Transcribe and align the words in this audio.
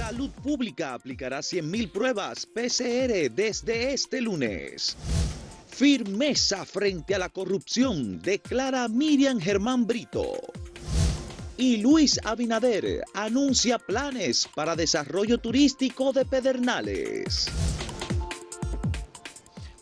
Salud 0.00 0.30
Pública 0.30 0.94
aplicará 0.94 1.40
100.000 1.40 1.92
pruebas 1.92 2.46
PCR 2.46 3.30
desde 3.30 3.92
este 3.92 4.22
lunes. 4.22 4.96
Firmeza 5.68 6.64
frente 6.64 7.14
a 7.14 7.18
la 7.18 7.28
corrupción, 7.28 8.18
declara 8.22 8.88
Miriam 8.88 9.38
Germán 9.38 9.86
Brito. 9.86 10.32
Y 11.58 11.76
Luis 11.76 12.18
Abinader 12.24 13.04
anuncia 13.12 13.78
planes 13.78 14.48
para 14.54 14.74
desarrollo 14.74 15.36
turístico 15.36 16.14
de 16.14 16.24
Pedernales. 16.24 17.48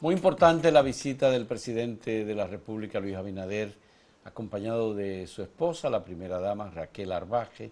Muy 0.01 0.17
importante 0.17 0.73
la 0.73 0.83
visita 0.83 1.31
del 1.31 1.47
presidente 1.47 2.25
de 2.25 2.35
la 2.35 2.49
República, 2.49 2.99
Luis 2.99 3.15
Abinader, 3.15 3.73
acompañado 4.25 4.95
de 4.95 5.29
su 5.29 5.43
esposa, 5.43 5.89
la 5.89 6.03
primera 6.03 6.41
dama 6.41 6.71
Raquel 6.71 7.13
Arbaje, 7.13 7.71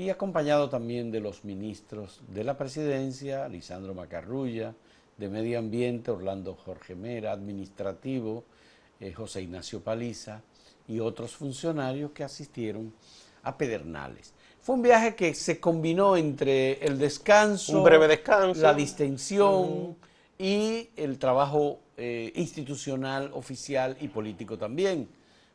y 0.00 0.08
acompañado 0.08 0.70
también 0.70 1.10
de 1.10 1.20
los 1.20 1.44
ministros 1.44 2.22
de 2.28 2.42
la 2.42 2.56
presidencia, 2.56 3.46
Lisandro 3.48 3.92
Macarrulla, 3.92 4.74
de 5.18 5.28
Medio 5.28 5.58
Ambiente, 5.58 6.10
Orlando 6.10 6.54
Jorge 6.54 6.94
Mera, 6.94 7.32
administrativo, 7.32 8.44
eh, 8.98 9.12
José 9.12 9.42
Ignacio 9.42 9.82
Paliza 9.82 10.40
y 10.88 11.00
otros 11.00 11.36
funcionarios 11.36 12.12
que 12.12 12.24
asistieron 12.24 12.94
a 13.42 13.58
Pedernales. 13.58 14.32
Fue 14.62 14.76
un 14.76 14.80
viaje 14.80 15.14
que 15.14 15.34
se 15.34 15.60
combinó 15.60 16.16
entre 16.16 16.82
el 16.82 16.98
descanso, 16.98 17.76
un 17.76 17.84
breve 17.84 18.08
descanso, 18.08 18.62
la 18.62 18.72
distensión 18.72 19.98
y 20.38 20.88
el 20.96 21.18
trabajo 21.18 21.78
eh, 21.98 22.32
institucional, 22.36 23.32
oficial 23.34 23.98
y 24.00 24.08
político 24.08 24.56
también, 24.56 25.10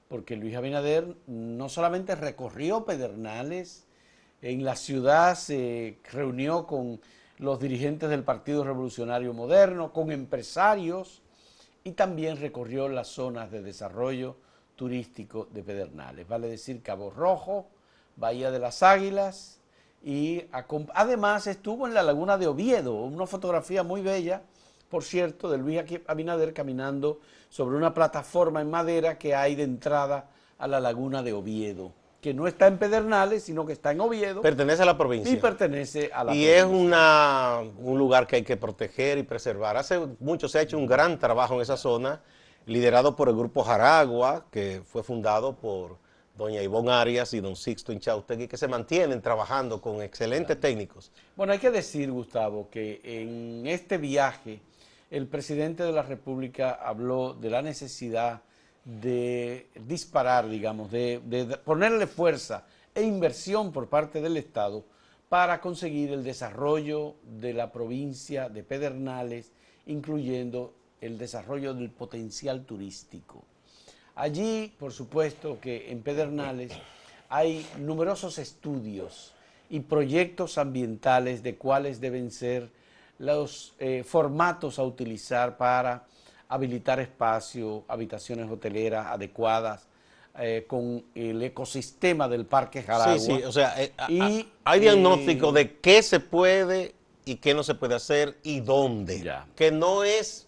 porque 0.07 0.35
Luis 0.35 0.55
Abinader 0.55 1.15
no 1.25 1.67
solamente 1.67 2.13
recorrió 2.13 2.85
Pedernales, 2.85 3.84
en 4.41 4.63
la 4.63 4.75
ciudad 4.75 5.35
se 5.35 5.99
reunió 6.11 6.67
con 6.67 6.99
los 7.37 7.59
dirigentes 7.59 8.09
del 8.09 8.23
Partido 8.23 8.63
Revolucionario 8.63 9.33
Moderno, 9.33 9.91
con 9.91 10.11
empresarios 10.11 11.21
y 11.83 11.91
también 11.91 12.39
recorrió 12.39 12.87
las 12.87 13.07
zonas 13.07 13.51
de 13.51 13.61
desarrollo 13.61 14.37
turístico 14.75 15.47
de 15.51 15.63
Pedernales, 15.63 16.27
vale 16.27 16.47
decir 16.47 16.81
Cabo 16.81 17.09
Rojo, 17.09 17.67
Bahía 18.17 18.51
de 18.51 18.59
las 18.59 18.83
Águilas 18.83 19.59
y 20.03 20.43
además 20.93 21.47
estuvo 21.47 21.87
en 21.87 21.93
la 21.93 22.03
laguna 22.03 22.37
de 22.37 22.47
Oviedo, 22.47 22.93
una 22.93 23.25
fotografía 23.25 23.83
muy 23.83 24.01
bella, 24.01 24.41
por 24.89 25.03
cierto, 25.03 25.49
de 25.49 25.57
Luis 25.57 25.81
Abinader 26.07 26.53
caminando 26.53 27.19
sobre 27.49 27.77
una 27.77 27.93
plataforma 27.93 28.61
en 28.61 28.69
madera 28.69 29.17
que 29.17 29.33
hay 29.33 29.55
de 29.55 29.63
entrada 29.63 30.29
a 30.57 30.67
la 30.67 30.79
laguna 30.79 31.23
de 31.23 31.33
Oviedo 31.33 31.91
que 32.25 32.33
no 32.33 32.47
está 32.47 32.65
en 32.65 32.79
Pedernales, 32.79 33.43
sino 33.43 33.67
que 33.67 33.73
está 33.73 33.91
en 33.91 34.01
Oviedo. 34.01 34.41
Pertenece 34.41 34.81
a 34.81 34.85
la 34.87 34.97
provincia. 34.97 35.31
Y 35.31 35.35
pertenece 35.35 36.09
a 36.11 36.23
la 36.23 36.33
y 36.33 36.47
es 36.47 36.63
una, 36.63 37.59
un 37.77 37.99
lugar 37.99 38.25
que 38.25 38.37
hay 38.37 38.41
que 38.41 38.57
proteger 38.57 39.19
y 39.19 39.21
preservar. 39.21 39.77
Hace 39.77 39.99
mucho 40.19 40.49
se 40.49 40.57
ha 40.57 40.63
hecho 40.63 40.75
un 40.75 40.87
gran 40.87 41.19
trabajo 41.19 41.53
en 41.53 41.61
esa 41.61 41.77
zona, 41.77 42.23
liderado 42.65 43.15
por 43.15 43.29
el 43.29 43.35
Grupo 43.35 43.63
Jaragua, 43.63 44.47
que 44.49 44.81
fue 44.83 45.03
fundado 45.03 45.55
por 45.55 45.99
doña 46.35 46.63
Ivonne 46.63 46.93
Arias 46.93 47.31
y 47.35 47.41
don 47.41 47.55
Sixto 47.55 47.93
Inchautegui, 47.93 48.47
que 48.47 48.57
se 48.57 48.67
mantienen 48.67 49.21
trabajando 49.21 49.79
con 49.79 50.01
excelentes 50.01 50.59
técnicos. 50.59 51.11
Bueno, 51.35 51.53
hay 51.53 51.59
que 51.59 51.69
decir, 51.69 52.11
Gustavo, 52.11 52.71
que 52.71 53.01
en 53.03 53.67
este 53.67 53.99
viaje 53.99 54.61
el 55.11 55.27
presidente 55.27 55.83
de 55.83 55.91
la 55.91 56.01
República 56.01 56.71
habló 56.71 57.35
de 57.35 57.51
la 57.51 57.61
necesidad 57.61 58.41
de 58.85 59.67
disparar, 59.87 60.47
digamos, 60.47 60.91
de, 60.91 61.19
ponerle 61.65 62.05
fuerza 62.05 62.65
e 62.93 63.01
inversión 63.01 63.73
por 63.73 63.89
parte 63.89 64.21
del 64.21 64.37
Estado 64.37 64.85
para 65.27 65.59
conseguir 65.59 66.11
el 66.11 66.23
desarrollo 66.23 67.15
de 67.23 67.53
la 67.53 67.71
provincia 67.71 68.47
de 68.47 68.63
Pedernales, 68.63 69.51
incluyendo 69.87 70.73
el 71.01 71.17
desarrollo 71.17 71.73
del 71.73 71.89
potencial 71.89 72.63
turístico. 72.63 73.43
Allí, 74.13 74.73
por 74.79 74.93
supuesto, 74.93 75.59
que 75.59 75.91
en 75.91 76.03
Pedernales 76.03 76.71
hay 77.27 77.65
numerosos 77.79 78.37
estudios 78.37 79.33
y 79.69 79.79
proyectos 79.79 80.59
ambientales 80.59 81.41
de 81.41 81.55
cuáles 81.55 81.99
deben 81.99 82.31
ser 82.31 82.69
los 83.17 83.73
eh, 83.79 84.03
formatos 84.05 84.77
a 84.77 84.83
utilizar 84.83 85.57
para 85.57 86.05
habilitar 86.49 86.99
espacio, 86.99 87.83
habitaciones 87.87 88.49
hoteleras 88.49 89.07
adecuadas, 89.07 89.87
eh, 90.37 90.65
con 90.67 91.05
el 91.15 91.41
ecosistema 91.43 92.27
del 92.27 92.45
Parque 92.45 92.83
Jaragua. 92.83 93.17
Sí, 93.19 93.37
sí, 93.37 93.43
o 93.43 93.51
sea, 93.51 93.81
eh, 93.81 93.93
hay 94.65 94.79
diagnóstico 94.79 95.51
de 95.53 95.77
qué 95.77 96.03
se 96.03 96.19
puede 96.19 96.93
y 97.23 97.35
qué 97.35 97.53
no 97.53 97.63
se 97.63 97.73
puede 97.73 97.95
hacer 97.95 98.37
y 98.43 98.59
dónde. 98.59 99.33
Que 99.55 99.71
no 99.71 100.03
es, 100.03 100.47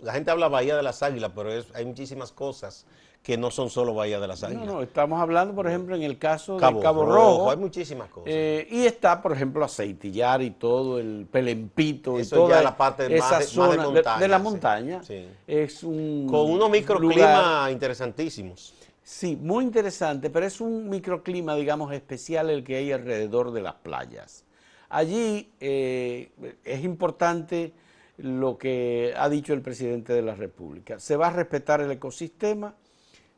la 0.00 0.14
gente 0.14 0.30
habla 0.30 0.48
Bahía 0.48 0.74
de 0.74 0.82
las 0.82 1.02
Águilas, 1.02 1.32
pero 1.34 1.50
hay 1.74 1.84
muchísimas 1.84 2.32
cosas 2.32 2.86
que 3.26 3.36
no 3.36 3.50
son 3.50 3.70
solo 3.70 3.92
Bahía 3.92 4.20
de 4.20 4.28
las 4.28 4.44
Águilas. 4.44 4.66
No, 4.66 4.74
no, 4.74 4.82
estamos 4.82 5.20
hablando, 5.20 5.52
por 5.52 5.66
ejemplo, 5.66 5.96
en 5.96 6.04
el 6.04 6.16
caso 6.16 6.60
de 6.60 6.80
Cabo 6.80 7.04
Rojo. 7.04 7.50
Hay 7.50 7.56
muchísimas 7.56 8.08
cosas. 8.08 8.30
Eh, 8.32 8.68
y 8.70 8.86
está, 8.86 9.20
por 9.20 9.32
ejemplo, 9.32 9.64
Aceitillar 9.64 10.42
y 10.42 10.52
todo, 10.52 11.00
el 11.00 11.26
Pelempito 11.28 12.20
y 12.20 12.24
toda 12.24 12.62
la 12.62 12.76
parte 12.76 13.12
esa 13.12 13.40
zona 13.40 13.88
de, 13.88 14.28
la 14.28 14.38
montaña. 14.38 15.00
Es 15.44 15.82
un 15.82 16.28
Con 16.30 16.52
unos 16.52 16.70
microclimas 16.70 17.72
interesantísimos. 17.72 18.74
Sí, 19.02 19.34
muy 19.34 19.64
interesante, 19.64 20.30
pero 20.30 20.46
es 20.46 20.60
un 20.60 20.88
microclima, 20.88 21.56
digamos, 21.56 21.92
especial 21.92 22.48
el 22.48 22.62
que 22.62 22.76
hay 22.76 22.92
alrededor 22.92 23.50
de 23.50 23.60
las 23.60 23.74
playas. 23.74 24.44
Allí 24.88 25.50
eh, 25.58 26.30
es 26.64 26.84
importante 26.84 27.72
lo 28.18 28.56
que 28.56 29.14
ha 29.16 29.28
dicho 29.28 29.52
el 29.52 29.62
presidente 29.62 30.12
de 30.12 30.22
la 30.22 30.36
República. 30.36 31.00
Se 31.00 31.16
va 31.16 31.26
a 31.26 31.30
respetar 31.30 31.80
el 31.80 31.90
ecosistema, 31.90 32.76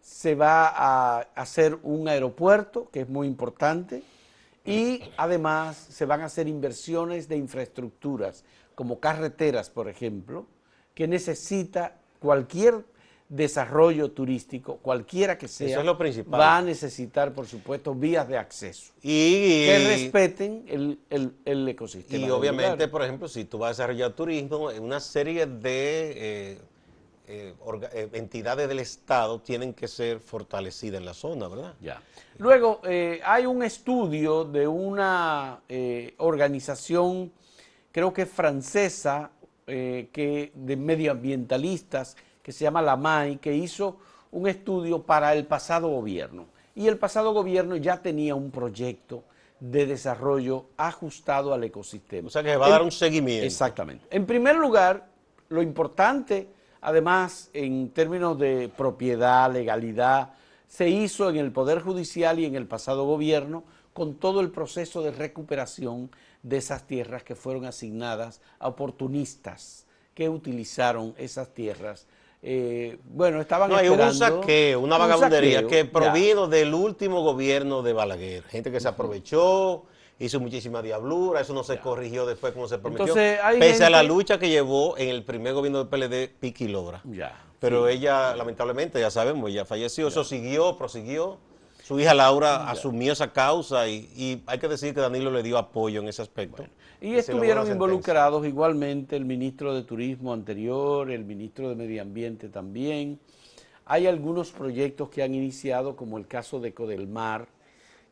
se 0.09 0.35
va 0.35 0.69
a 0.69 1.21
hacer 1.35 1.79
un 1.83 2.09
aeropuerto, 2.09 2.89
que 2.91 3.03
es 3.03 3.09
muy 3.09 3.27
importante, 3.27 4.03
y 4.65 5.03
además 5.17 5.77
se 5.77 6.07
van 6.07 6.23
a 6.23 6.25
hacer 6.25 6.49
inversiones 6.49 7.29
de 7.29 7.37
infraestructuras, 7.37 8.43
como 8.75 9.01
carreteras, 9.01 9.69
por 9.69 9.89
ejemplo, 9.89 10.47
que 10.95 11.07
necesita 11.07 11.99
cualquier 12.21 12.85
desarrollo 13.29 14.11
turístico, 14.11 14.79
cualquiera 14.79 15.37
que 15.37 15.47
sea, 15.47 15.83
lo 15.85 15.99
principal. 15.99 16.41
va 16.41 16.57
a 16.57 16.63
necesitar, 16.63 17.35
por 17.35 17.47
supuesto, 17.47 17.95
vías 17.95 18.27
de 18.27 18.39
acceso 18.39 18.95
y, 19.03 19.67
que 19.67 19.85
respeten 19.89 20.65
el, 20.69 21.69
ecosistema. 21.69 22.27
Y 22.27 22.31
obviamente, 22.31 22.89
por 22.89 23.03
ejemplo, 23.03 23.29
si 23.29 23.45
tú 23.45 23.59
vas 23.59 23.69
a 23.69 23.83
desarrollar 23.83 24.15
turismo, 24.15 24.71
una 24.81 25.01
serie 25.01 25.47
de 25.47 26.13
eh, 26.17 26.59
eh, 27.31 27.55
eh, 27.93 28.09
entidades 28.15 28.67
del 28.69 28.79
Estado 28.79 29.39
tienen 29.43 29.75
que 29.75 29.87
ser 29.87 30.19
fortalecidas 30.19 30.99
en 30.99 31.05
la 31.05 31.13
zona, 31.13 31.47
¿verdad? 31.47 31.75
Ya. 31.79 32.01
Luego, 32.39 32.81
eh, 32.85 33.21
hay 33.23 33.45
un 33.45 33.63
estudio 33.63 34.45
de 34.45 34.67
una 34.67 35.61
organización, 36.17 37.31
creo 37.93 38.15
que 38.15 38.25
francesa, 38.25 39.31
que, 39.67 40.53
de 40.55 40.77
medioambientalistas, 40.77 42.17
que 42.43 42.53
se 42.53 42.65
llama 42.65 42.81
la 42.81 42.97
MAI, 42.97 43.37
que 43.37 43.55
hizo 43.55 43.99
un 44.31 44.49
estudio 44.49 45.03
para 45.03 45.35
el 45.35 45.45
pasado 45.45 45.89
gobierno. 45.89 46.47
Y 46.75 46.87
el 46.87 46.97
pasado 46.97 47.35
gobierno 47.35 47.77
ya 47.77 48.01
tenía 48.01 48.35
un 48.35 48.51
proyecto 48.51 49.25
de 49.61 49.85
desarrollo 49.85 50.67
ajustado 50.79 51.53
al 51.53 51.63
ecosistema. 51.65 52.29
O 52.29 52.31
sea 52.31 52.43
que 52.43 52.57
va 52.57 52.69
a 52.69 52.71
dar 52.71 52.83
un 52.83 52.93
seguimiento. 52.93 53.45
Exactamente. 53.45 54.07
En 54.11 54.25
primer 54.25 54.57
lugar, 54.57 55.09
lo 55.51 55.61
importante 55.61 56.49
Además, 56.81 57.51
en 57.53 57.91
términos 57.91 58.39
de 58.39 58.69
propiedad, 58.69 59.53
legalidad, 59.53 60.35
se 60.69 60.89
hizo 60.89 61.31
en 61.31 61.37
el 61.37 61.51
Poder 61.51 61.81
Judicial 61.81 62.39
y 62.39 62.45
en 62.45 62.55
el 62.55 62.67
pasado 62.67 63.05
gobierno 63.05 63.65
con 63.93 64.15
todo 64.15 64.41
el 64.41 64.51
proceso 64.51 65.03
de 65.03 65.11
recuperación 65.11 66.11
de 66.43 66.59
esas 66.59 66.87
tierras 66.87 67.25
que 67.25 67.35
fueron 67.35 67.65
asignadas 67.65 68.41
a 68.61 68.69
oportunistas 68.69 69.87
que 70.15 70.29
utilizaron 70.29 71.15
esas 71.19 71.53
tierras. 71.53 72.07
Eh, 72.43 72.99
bueno, 73.05 73.41
estaban 73.41 73.71
no, 73.71 73.77
hay 73.77 73.89
un 73.89 74.15
saqueo, 74.15 74.81
una 74.81 74.97
vagabundería 74.97 75.67
que 75.67 75.85
provino 75.85 76.47
del 76.47 76.73
último 76.73 77.23
gobierno 77.23 77.83
de 77.83 77.93
Balaguer. 77.93 78.45
Gente 78.45 78.71
que 78.71 78.79
se 78.79 78.87
aprovechó, 78.87 79.85
hizo 80.19 80.41
muchísima 80.41 80.83
diablura, 80.83 81.41
eso 81.41 81.55
no 81.55 81.63
se 81.63 81.79
corrigió 81.79 82.27
después 82.27 82.53
como 82.53 82.67
se 82.69 82.79
prometió, 82.79 83.15
pese 83.15 83.85
a 83.85 83.91
la 83.91 84.03
lucha 84.03 84.39
que 84.39 84.49
llevó 84.49 84.97
en 84.99 85.09
el 85.09 85.23
primer 85.23 85.55
gobierno 85.55 85.85
del 85.85 85.89
PLD 85.89 86.29
Piqui 86.41 86.69
Lora. 86.69 87.01
Ya, 87.05 87.41
Pero 87.61 87.89
ella, 87.89 88.35
lamentablemente, 88.35 89.01
ya 89.01 89.11
sabemos, 89.11 89.51
ella 89.51 89.65
falleció, 89.65 90.09
eso 90.09 90.25
siguió, 90.25 90.77
prosiguió. 90.77 91.39
Su 91.85 91.99
hija 91.99 92.13
Laura 92.13 92.69
asumió 92.69 93.15
esa 93.15 93.33
causa 93.33 93.89
y, 93.89 94.43
hay 94.47 94.59
que 94.59 94.69
decir 94.69 94.93
que 94.93 95.01
Danilo 95.01 95.31
le 95.31 95.43
dio 95.43 95.57
apoyo 95.57 96.01
en 96.01 96.09
ese 96.09 96.21
aspecto. 96.21 96.65
y 97.01 97.15
estuvieron 97.15 97.71
involucrados 97.71 98.47
igualmente 98.47 99.17
el 99.17 99.25
ministro 99.25 99.75
de 99.75 99.85
Turismo 99.85 100.35
anterior, 100.35 101.11
el 101.11 101.25
ministro 101.25 101.71
de 101.71 101.77
Medio 101.77 102.03
Ambiente 102.03 102.49
también. 102.49 103.19
Hay 103.87 104.07
algunos 104.07 104.51
proyectos 104.51 105.09
que 105.09 105.23
han 105.23 105.35
iniciado, 105.35 105.97
como 105.97 106.19
el 106.19 106.27
caso 106.27 106.61
de 106.61 106.75
Codelmar, 106.75 107.49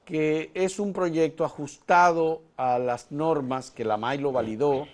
que 0.07 0.53
es 0.55 0.79
un 0.79 0.93
proyecto 0.93 1.45
ajustado 1.45 2.43
a 2.57 2.79
las 2.79 3.11
normas 3.11 3.73
que 3.73 3.85
la 3.85 3.97
MAI 3.97 4.19
lo 4.19 4.31
validó. 4.31 4.87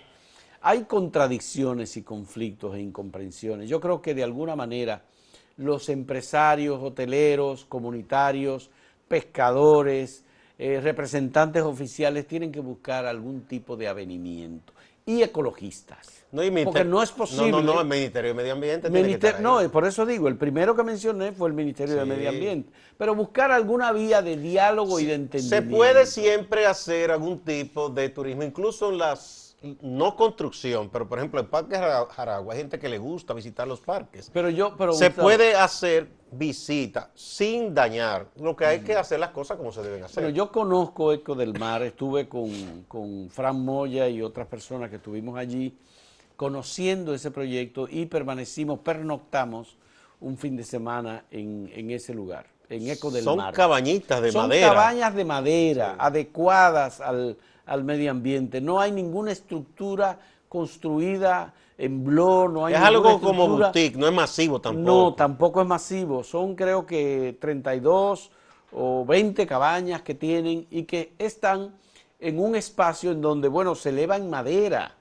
Hay 0.61 0.85
contradicciones 0.85 1.95
y 1.97 2.01
conflictos 2.01 2.73
e 2.75 2.81
incomprensiones. 2.81 3.69
Yo 3.69 3.79
creo 3.79 4.01
que 4.01 4.15
de 4.15 4.23
alguna 4.23 4.55
manera 4.55 5.03
los 5.57 5.87
empresarios, 5.89 6.81
hoteleros, 6.81 7.65
comunitarios, 7.65 8.71
pescadores, 9.07 10.25
eh, 10.57 10.81
representantes 10.81 11.61
oficiales 11.61 12.25
tienen 12.25 12.51
que 12.51 12.59
buscar 12.59 13.05
algún 13.05 13.41
tipo 13.41 13.77
de 13.77 13.87
avenimiento. 13.87 14.73
Y 15.05 15.21
ecologistas. 15.21 16.23
No, 16.33 16.41
porque 16.63 16.83
no 16.83 17.03
es 17.03 17.11
posible. 17.11 17.51
No, 17.51 17.61
no, 17.61 17.75
no, 17.75 17.81
el 17.81 17.87
Ministerio 17.87 18.29
de 18.29 18.33
Medio 18.33 18.53
Ambiente. 18.53 18.89
no, 19.39 19.59
por 19.71 19.85
eso 19.85 20.03
digo, 20.03 20.27
el 20.27 20.35
primero 20.35 20.75
que 20.75 20.81
mencioné 20.81 21.31
fue 21.31 21.47
el 21.47 21.53
Ministerio 21.53 21.95
de 21.95 22.05
Medio 22.05 22.29
Ambiente. 22.29 22.71
Pero 22.97 23.13
buscar 23.13 23.51
alguna 23.51 23.91
vía 23.91 24.23
de 24.23 24.37
diálogo 24.37 24.99
y 24.99 25.05
de 25.05 25.13
entendimiento. 25.13 25.55
Se 25.55 25.61
puede 25.61 26.05
siempre 26.07 26.65
hacer 26.65 27.11
algún 27.11 27.39
tipo 27.39 27.89
de 27.89 28.09
turismo, 28.09 28.41
incluso 28.41 28.89
en 28.89 28.97
las 28.97 29.42
no 29.81 30.15
construcción, 30.15 30.89
pero 30.89 31.07
por 31.07 31.19
ejemplo, 31.19 31.39
el 31.39 31.47
Parque 31.47 31.77
Jaragua 31.77 32.53
hay 32.53 32.59
gente 32.59 32.79
que 32.79 32.89
le 32.89 32.97
gusta 32.97 33.33
visitar 33.33 33.67
los 33.67 33.79
parques. 33.79 34.29
Pero 34.33 34.49
yo, 34.49 34.75
pero 34.77 34.93
se 34.93 35.09
puede 35.09 35.55
hacer 35.55 36.09
visita 36.31 37.11
sin 37.15 37.73
dañar. 37.73 38.27
Lo 38.39 38.55
que 38.55 38.65
hay 38.65 38.81
que 38.81 38.95
hacer 38.95 39.19
las 39.19 39.29
cosas 39.29 39.57
como 39.57 39.71
se 39.71 39.81
deben 39.81 40.03
hacer. 40.03 40.23
Pero 40.23 40.29
yo 40.29 40.51
conozco 40.51 41.13
Eco 41.13 41.35
del 41.35 41.57
Mar, 41.57 41.81
estuve 41.81 42.27
con, 42.27 42.85
con 42.87 43.29
Fran 43.29 43.63
Moya 43.63 44.09
y 44.09 44.21
otras 44.21 44.47
personas 44.47 44.89
que 44.89 44.97
estuvimos 44.97 45.37
allí 45.37 45.77
conociendo 46.35 47.13
ese 47.13 47.31
proyecto 47.31 47.87
y 47.89 48.05
permanecimos, 48.05 48.79
pernoctamos 48.79 49.77
un 50.19 50.37
fin 50.37 50.57
de 50.57 50.63
semana 50.63 51.25
en, 51.31 51.71
en 51.73 51.91
ese 51.91 52.13
lugar, 52.13 52.47
en 52.73 52.89
Eco 52.89 53.11
del 53.11 53.23
Mar. 53.25 53.35
Son 53.35 53.53
cabañitas 53.53 54.21
de 54.21 54.31
madera. 54.31 54.67
Son 54.67 54.75
cabañas 54.75 55.15
de 55.15 55.25
madera, 55.25 55.95
adecuadas 55.97 57.01
al 57.01 57.37
al 57.65 57.83
medio 57.83 58.11
ambiente. 58.11 58.61
No 58.61 58.79
hay 58.79 58.91
ninguna 58.91 59.31
estructura 59.31 60.19
construida 60.49 61.53
en 61.77 62.03
blog, 62.03 62.51
no 62.51 62.65
hay 62.65 62.75
Es 62.75 62.79
algo 62.79 63.19
como 63.19 63.47
boutique, 63.47 63.97
no 63.97 64.07
es 64.07 64.13
masivo 64.13 64.61
tampoco. 64.61 64.85
No, 64.85 65.13
tampoco 65.13 65.61
es 65.61 65.67
masivo. 65.67 66.23
Son 66.23 66.55
creo 66.55 66.85
que 66.85 67.37
32 67.39 68.31
o 68.73 69.05
20 69.05 69.47
cabañas 69.47 70.01
que 70.01 70.13
tienen 70.13 70.67
y 70.69 70.83
que 70.83 71.13
están 71.17 71.73
en 72.19 72.39
un 72.39 72.55
espacio 72.55 73.11
en 73.11 73.21
donde, 73.21 73.47
bueno, 73.47 73.75
se 73.75 73.89
eleva 73.89 74.15
en 74.17 74.29
madera 74.29 74.95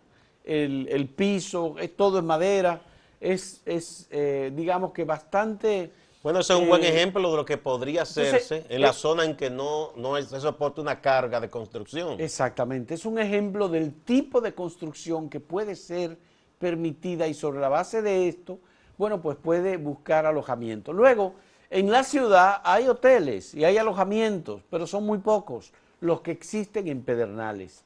el, 0.44 1.08
piso, 1.14 1.76
es 1.78 1.96
todo 1.96 2.19
en 2.19 2.26
madera. 2.26 2.80
Es, 3.20 3.62
es 3.64 4.08
eh, 4.10 4.50
digamos 4.54 4.92
que 4.92 5.04
bastante 5.04 5.92
bueno, 6.22 6.40
ese 6.40 6.52
es 6.52 6.58
un 6.58 6.69
buen 6.69 6.84
eh, 6.84 6.88
ejemplo 6.88 7.30
de 7.30 7.36
lo 7.36 7.44
que 7.44 7.58
podría 7.58 8.02
hacerse 8.02 8.64
en 8.69 8.80
la 8.80 8.90
eh, 8.90 8.92
zona 8.92 9.24
en 9.24 9.36
que 9.36 9.50
no, 9.50 9.92
no 9.96 10.20
se 10.22 10.40
soporta 10.40 10.80
una 10.80 11.00
carga 11.00 11.40
de 11.40 11.50
construcción. 11.50 12.20
Exactamente, 12.20 12.94
es 12.94 13.04
un 13.04 13.19
ejemplo 13.19 13.69
del 13.69 13.92
tipo 14.02 14.40
de 14.40 14.54
construcción 14.54 15.28
que 15.28 15.40
puede 15.40 15.74
ser 15.74 16.16
permitida 16.58 17.26
y 17.26 17.34
sobre 17.34 17.60
la 17.60 17.69
base 17.69 18.02
de 18.02 18.28
esto, 18.28 18.60
bueno, 18.96 19.20
pues 19.20 19.36
puede 19.36 19.76
buscar 19.76 20.26
alojamiento. 20.26 20.92
Luego, 20.92 21.34
en 21.70 21.90
la 21.90 22.04
ciudad 22.04 22.60
hay 22.62 22.86
hoteles 22.86 23.54
y 23.54 23.64
hay 23.64 23.78
alojamientos, 23.78 24.62
pero 24.70 24.86
son 24.86 25.04
muy 25.04 25.19
pocos 25.19 25.72
los 26.00 26.20
que 26.20 26.30
existen 26.30 26.86
en 26.86 27.02
Pedernales. 27.02 27.84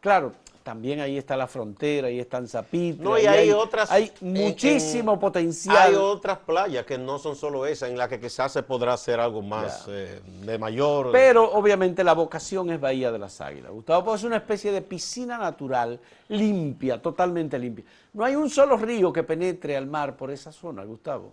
Claro, 0.00 0.32
también 0.64 0.98
ahí 1.00 1.18
está 1.18 1.36
la 1.36 1.46
frontera, 1.46 2.08
ahí 2.08 2.18
están 2.18 2.48
Zapito. 2.48 3.02
No, 3.02 3.18
y 3.18 3.26
hay, 3.26 3.50
otras. 3.50 3.90
Hay 3.90 4.10
muchísimo 4.22 5.20
potencial. 5.20 5.76
Hay 5.76 5.94
otras 5.94 6.38
playas 6.38 6.86
que 6.86 6.96
no 6.96 7.18
son 7.18 7.36
solo 7.36 7.66
esas, 7.66 7.90
en 7.90 7.98
las 7.98 8.08
que 8.08 8.18
quizás 8.18 8.50
se 8.50 8.62
podrá 8.62 8.94
hacer 8.94 9.20
algo 9.20 9.42
más 9.42 9.84
eh, 9.88 10.22
de 10.24 10.58
mayor. 10.58 11.12
Pero 11.12 11.52
obviamente 11.52 12.02
la 12.02 12.14
vocación 12.14 12.70
es 12.70 12.80
Bahía 12.80 13.12
de 13.12 13.18
las 13.18 13.42
Águilas. 13.42 13.72
Gustavo, 13.72 14.06
pues 14.06 14.22
es 14.22 14.24
una 14.24 14.38
especie 14.38 14.72
de 14.72 14.80
piscina 14.80 15.36
natural, 15.36 16.00
limpia, 16.28 17.00
totalmente 17.00 17.58
limpia. 17.58 17.84
No 18.14 18.24
hay 18.24 18.34
un 18.34 18.48
solo 18.48 18.78
río 18.78 19.12
que 19.12 19.22
penetre 19.22 19.76
al 19.76 19.86
mar 19.86 20.16
por 20.16 20.30
esa 20.30 20.50
zona, 20.50 20.82
Gustavo. 20.84 21.32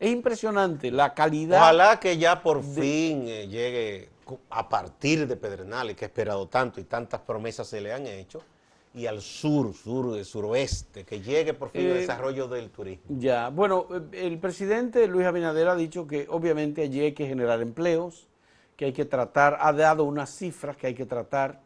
Es 0.00 0.10
impresionante 0.10 0.90
la 0.90 1.12
calidad. 1.12 1.58
Ojalá 1.58 2.00
que 2.00 2.16
ya 2.16 2.42
por 2.42 2.62
fin 2.62 3.28
eh, 3.28 3.46
llegue 3.46 4.08
a 4.48 4.66
partir 4.66 5.26
de 5.26 5.36
Pedernales, 5.36 5.94
que 5.94 6.06
ha 6.06 6.08
esperado 6.08 6.48
tanto 6.48 6.80
y 6.80 6.84
tantas 6.84 7.20
promesas 7.20 7.68
se 7.68 7.82
le 7.82 7.92
han 7.92 8.06
hecho 8.06 8.42
y 8.94 9.06
al 9.06 9.20
sur, 9.20 9.74
sur, 9.74 10.24
suroeste, 10.24 11.04
que 11.04 11.20
llegue 11.20 11.52
por 11.52 11.70
fin 11.70 11.80
el 11.82 11.88
eh, 11.88 11.94
desarrollo 12.00 12.46
del 12.46 12.70
turismo. 12.70 13.04
Ya, 13.08 13.48
bueno, 13.48 13.88
eh, 13.90 14.26
el 14.26 14.38
presidente 14.38 15.06
Luis 15.08 15.26
Abinader 15.26 15.68
ha 15.68 15.74
dicho 15.74 16.06
que 16.06 16.26
obviamente 16.30 16.82
allí 16.82 17.00
hay 17.00 17.12
que 17.12 17.26
generar 17.26 17.60
empleos, 17.60 18.28
que 18.76 18.86
hay 18.86 18.92
que 18.92 19.04
tratar, 19.04 19.58
ha 19.60 19.72
dado 19.72 20.04
unas 20.04 20.30
cifras 20.30 20.76
que 20.76 20.86
hay 20.86 20.94
que 20.94 21.06
tratar 21.06 21.60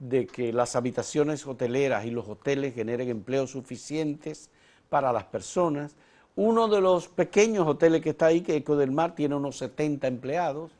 de 0.00 0.26
que 0.26 0.52
las 0.52 0.74
habitaciones 0.74 1.46
hoteleras 1.46 2.04
y 2.04 2.10
los 2.10 2.28
hoteles 2.28 2.74
generen 2.74 3.08
empleos 3.08 3.52
suficientes 3.52 4.50
para 4.88 5.12
las 5.12 5.24
personas. 5.24 5.94
Uno 6.34 6.68
de 6.68 6.80
los 6.80 7.08
pequeños 7.08 7.66
hoteles 7.66 8.02
que 8.02 8.10
está 8.10 8.26
ahí, 8.26 8.40
que 8.40 8.56
Eco 8.56 8.76
del 8.76 8.90
Mar, 8.90 9.14
tiene 9.14 9.36
unos 9.36 9.56
70 9.58 10.06
empleados 10.08 10.72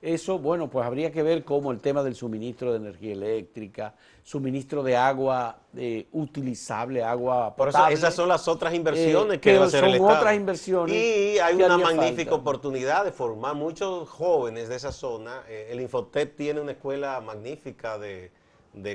eso, 0.00 0.38
bueno, 0.38 0.70
pues 0.70 0.86
habría 0.86 1.10
que 1.10 1.24
ver 1.24 1.44
cómo 1.44 1.72
el 1.72 1.80
tema 1.80 2.04
del 2.04 2.14
suministro 2.14 2.70
de 2.70 2.76
energía 2.76 3.12
eléctrica, 3.12 3.94
suministro 4.22 4.84
de 4.84 4.96
agua 4.96 5.58
eh, 5.76 6.06
utilizable, 6.12 7.02
agua 7.02 7.56
potable. 7.56 7.72
Por 7.72 7.92
eso 7.92 7.98
esas 7.98 8.14
son 8.14 8.28
las 8.28 8.46
otras 8.46 8.74
inversiones 8.74 9.38
eh, 9.38 9.40
que, 9.40 9.52
debe 9.54 9.64
hacer 9.64 9.82
el 9.84 9.94
Estado. 9.94 10.18
otras 10.18 10.36
inversiones. 10.36 10.94
Y 10.94 11.38
hay 11.40 11.56
una 11.56 11.78
magnífica 11.78 12.32
oportunidad 12.32 13.04
de 13.04 13.10
formar 13.10 13.56
muchos 13.56 14.08
jóvenes 14.08 14.68
de 14.68 14.76
esa 14.76 14.92
zona. 14.92 15.42
Eh, 15.48 15.70
el 15.72 15.80
Infotep 15.80 16.36
tiene 16.36 16.60
una 16.60 16.72
escuela 16.72 17.20
magnífica 17.20 17.98
de, 17.98 18.30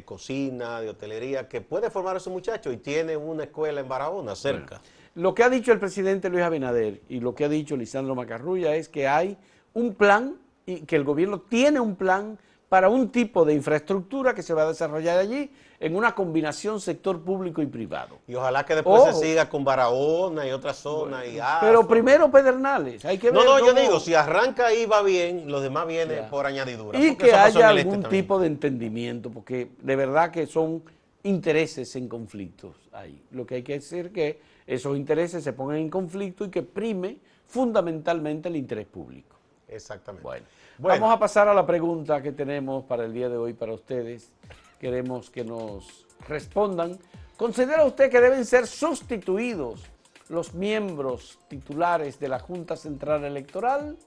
cocina, 0.05 0.79
de 0.79 0.89
hotelería, 0.89 1.49
que 1.49 1.59
puede 1.59 1.89
formar 1.89 2.15
a 2.15 2.19
esos 2.19 2.31
muchachos 2.31 2.73
y 2.73 2.77
tiene 2.77 3.17
una 3.17 3.43
escuela 3.43 3.81
en 3.81 3.89
Barahona 3.89 4.35
cerca. 4.37 4.79
lo 5.15 5.35
que 5.35 5.43
ha 5.43 5.49
dicho 5.49 5.73
el 5.73 5.79
presidente 5.79 6.29
Luis 6.29 6.43
Abinader 6.43 7.01
y 7.09 7.19
lo 7.19 7.35
que 7.35 7.43
ha 7.43 7.49
dicho 7.49 7.75
Lisandro 7.75 8.15
Macarrulla 8.15 8.73
es 8.77 8.87
que 8.87 9.05
hay 9.05 9.37
un 9.73 9.95
plan 9.95 10.37
y 10.65 10.81
que 10.81 10.95
el 10.95 11.03
gobierno 11.03 11.39
tiene 11.39 11.79
un 11.79 11.95
plan 11.95 12.37
para 12.73 12.89
un 12.89 13.09
tipo 13.09 13.45
de 13.45 13.53
infraestructura 13.53 14.33
que 14.33 14.41
se 14.41 14.51
va 14.51 14.63
a 14.63 14.67
desarrollar 14.67 15.19
allí 15.19 15.51
en 15.79 15.95
una 15.95 16.15
combinación 16.15 16.81
sector 16.81 17.21
público 17.21 17.61
y 17.61 17.67
privado. 17.67 18.17
Y 18.27 18.33
ojalá 18.33 18.65
que 18.65 18.73
después 18.73 19.03
se 19.03 19.13
siga 19.13 19.47
con 19.47 19.63
Barahona 19.63 20.47
y 20.47 20.51
otras 20.51 20.77
zonas. 20.77 21.23
y 21.27 21.37
pero 21.61 21.87
primero 21.87 22.31
Pedernales, 22.31 23.05
hay 23.05 23.19
que 23.19 23.31
No, 23.31 23.43
no, 23.43 23.59
yo 23.59 23.73
digo, 23.73 23.99
si 23.99 24.15
arranca 24.15 24.67
ahí 24.67 24.87
va 24.87 25.03
bien, 25.03 25.51
los 25.51 25.61
demás 25.61 25.85
vienen 25.85 26.27
por 26.29 26.47
añadidura. 26.47 26.97
Y 26.97 27.15
que 27.15 27.33
haya 27.33 27.47
este 27.47 27.63
algún 27.63 28.03
tipo 28.03 28.39
de 28.39 28.47
entendimiento, 28.47 29.29
porque 29.29 29.69
de 29.79 29.95
verdad 29.95 30.31
que 30.31 30.47
son 30.47 30.83
intereses 31.21 31.95
en 31.95 32.07
conflictos 32.07 32.75
ahí. 32.91 33.21
Lo 33.31 33.45
que 33.45 33.55
hay 33.55 33.63
que 33.63 33.75
hacer 33.75 34.07
es 34.07 34.11
que 34.13 34.41
esos 34.65 34.97
intereses 34.97 35.43
se 35.43 35.53
pongan 35.53 35.77
en 35.77 35.89
conflicto 35.89 36.45
y 36.45 36.49
que 36.49 36.63
prime 36.63 37.17
fundamentalmente 37.45 38.49
el 38.49 38.55
interés 38.55 38.87
público. 38.87 39.35
Exactamente. 39.73 40.43
Bueno, 40.77 41.01
vamos 41.01 41.15
a 41.15 41.19
pasar 41.19 41.47
a 41.47 41.53
la 41.53 41.65
pregunta 41.65 42.21
que 42.21 42.31
tenemos 42.31 42.83
para 42.85 43.05
el 43.05 43.13
día 43.13 43.29
de 43.29 43.37
hoy 43.37 43.53
para 43.53 43.73
ustedes. 43.73 44.31
Queremos 44.79 45.29
que 45.29 45.43
nos 45.43 46.05
respondan. 46.27 46.97
¿Considera 47.37 47.83
usted 47.85 48.09
que 48.09 48.21
deben 48.21 48.45
ser 48.45 48.67
sustituidos 48.67 49.83
los 50.29 50.53
miembros 50.53 51.39
titulares 51.47 52.19
de 52.19 52.27
la 52.27 52.39
Junta 52.39 52.75
Central 52.75 53.23
Electoral 53.23 53.97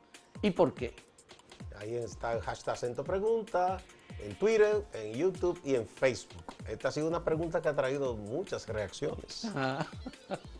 y 0.42 0.50
por 0.50 0.74
qué? 0.74 0.94
Ahí 1.78 1.94
está 1.94 2.32
el 2.32 2.40
hashtag 2.40 2.76
Centro 2.76 3.04
Pregunta, 3.04 3.78
en 4.18 4.34
Twitter, 4.36 4.84
en 4.94 5.12
YouTube 5.12 5.60
y 5.64 5.74
en 5.74 5.86
Facebook. 5.86 6.44
Esta 6.68 6.88
ha 6.88 6.92
sido 6.92 7.08
una 7.08 7.22
pregunta 7.22 7.60
que 7.60 7.68
ha 7.68 7.76
traído 7.76 8.16
muchas 8.16 8.66
reacciones. 8.68 9.46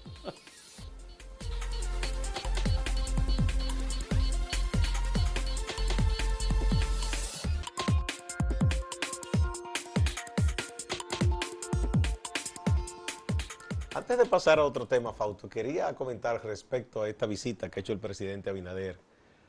Antes 14.17 14.29
de 14.29 14.31
pasar 14.31 14.59
a 14.59 14.65
otro 14.65 14.89
tema, 14.89 15.13
Fausto, 15.13 15.47
quería 15.47 15.95
comentar 15.95 16.43
respecto 16.43 17.03
a 17.03 17.09
esta 17.11 17.27
visita 17.27 17.69
que 17.69 17.79
ha 17.79 17.83
hecho 17.83 17.93
el 17.93 17.99
presidente 17.99 18.49
Abinader 18.49 18.99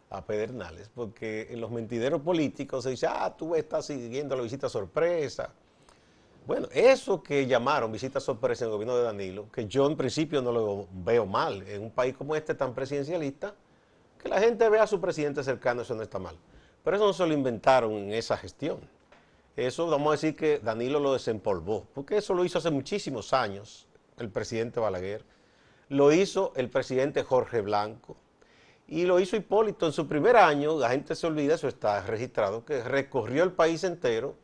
a 0.09 0.25
Pedernales, 0.25 0.91
porque 0.93 1.47
en 1.49 1.61
los 1.61 1.71
mentideros 1.71 2.21
políticos 2.21 2.83
se 2.83 2.89
dice, 2.89 3.07
ah, 3.07 3.33
tú 3.37 3.55
estás 3.55 3.85
siguiendo 3.85 4.35
la 4.35 4.41
visita 4.41 4.67
sorpresa. 4.67 5.53
Bueno, 6.45 6.67
eso 6.73 7.23
que 7.23 7.47
llamaron 7.47 7.93
visita 7.93 8.19
sorpresa 8.19 8.65
en 8.65 8.71
el 8.71 8.73
gobierno 8.73 8.97
de 8.97 9.03
Danilo, 9.03 9.49
que 9.53 9.67
yo 9.67 9.87
en 9.87 9.95
principio 9.95 10.41
no 10.41 10.51
lo 10.51 10.87
veo 10.91 11.25
mal, 11.25 11.65
en 11.65 11.83
un 11.83 11.91
país 11.91 12.17
como 12.17 12.35
este 12.35 12.53
tan 12.53 12.73
presidencialista, 12.73 13.55
que 14.21 14.27
la 14.27 14.41
gente 14.41 14.67
vea 14.67 14.83
a 14.83 14.87
su 14.87 14.99
presidente 14.99 15.45
cercano, 15.45 15.83
eso 15.83 15.95
no 15.95 16.01
está 16.01 16.19
mal. 16.19 16.35
Pero 16.83 16.97
eso 16.97 17.05
no 17.05 17.13
se 17.13 17.25
lo 17.25 17.33
inventaron 17.33 17.93
en 17.93 18.11
esa 18.11 18.35
gestión. 18.35 18.81
Eso 19.55 19.87
vamos 19.87 20.09
a 20.09 20.11
decir 20.11 20.35
que 20.35 20.59
Danilo 20.59 20.99
lo 20.99 21.13
desempolvó, 21.13 21.87
porque 21.95 22.17
eso 22.17 22.33
lo 22.33 22.43
hizo 22.43 22.57
hace 22.57 22.69
muchísimos 22.69 23.31
años 23.31 23.86
el 24.17 24.29
presidente 24.29 24.79
Balaguer, 24.79 25.23
lo 25.89 26.11
hizo 26.11 26.51
el 26.55 26.69
presidente 26.69 27.23
Jorge 27.23 27.61
Blanco 27.61 28.17
Y 28.87 29.05
lo 29.05 29.19
hizo 29.19 29.35
Hipólito 29.35 29.85
en 29.85 29.93
su 29.93 30.07
primer 30.07 30.35
año, 30.35 30.77
la 30.77 30.89
gente 30.89 31.15
se 31.15 31.27
olvida, 31.27 31.55
eso 31.55 31.67
está 31.67 32.01
registrado, 32.01 32.63
que 32.65 32.83
recorrió 32.83 33.43
el 33.43 33.51
país 33.51 33.83
entero 33.83 34.35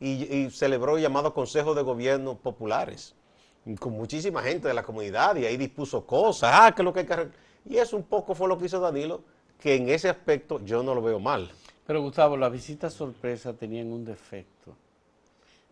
y, 0.00 0.48
celebró 0.50 0.98
llamados 0.98 1.32
consejos 1.32 1.74
de 1.74 1.82
gobierno 1.82 2.36
populares, 2.36 3.14
con 3.80 3.92
muchísima 3.92 4.42
gente 4.42 4.68
de 4.68 4.74
la 4.74 4.82
comunidad, 4.82 5.36
y 5.36 5.44
ahí 5.44 5.56
dispuso 5.56 6.06
cosas, 6.06 6.50
ah, 6.54 6.72
que 6.74 6.82
lo 6.82 6.92
que 6.92 7.00
hay 7.00 7.06
que... 7.06 7.28
Y 7.66 7.76
eso 7.76 7.96
un 7.96 8.04
poco 8.04 8.34
fue 8.34 8.48
lo 8.48 8.56
que 8.56 8.66
hizo 8.66 8.80
Danilo, 8.80 9.22
que 9.58 9.74
en 9.74 9.88
ese 9.88 10.08
aspecto 10.08 10.60
yo 10.64 10.82
no 10.82 10.94
lo 10.94 11.02
veo 11.02 11.18
mal. 11.18 11.50
Pero 11.86 12.00
Gustavo, 12.00 12.36
las 12.36 12.52
visitas 12.52 12.92
sorpresa 12.92 13.52
tenían 13.54 13.90
un 13.92 14.04
defecto. 14.04 14.76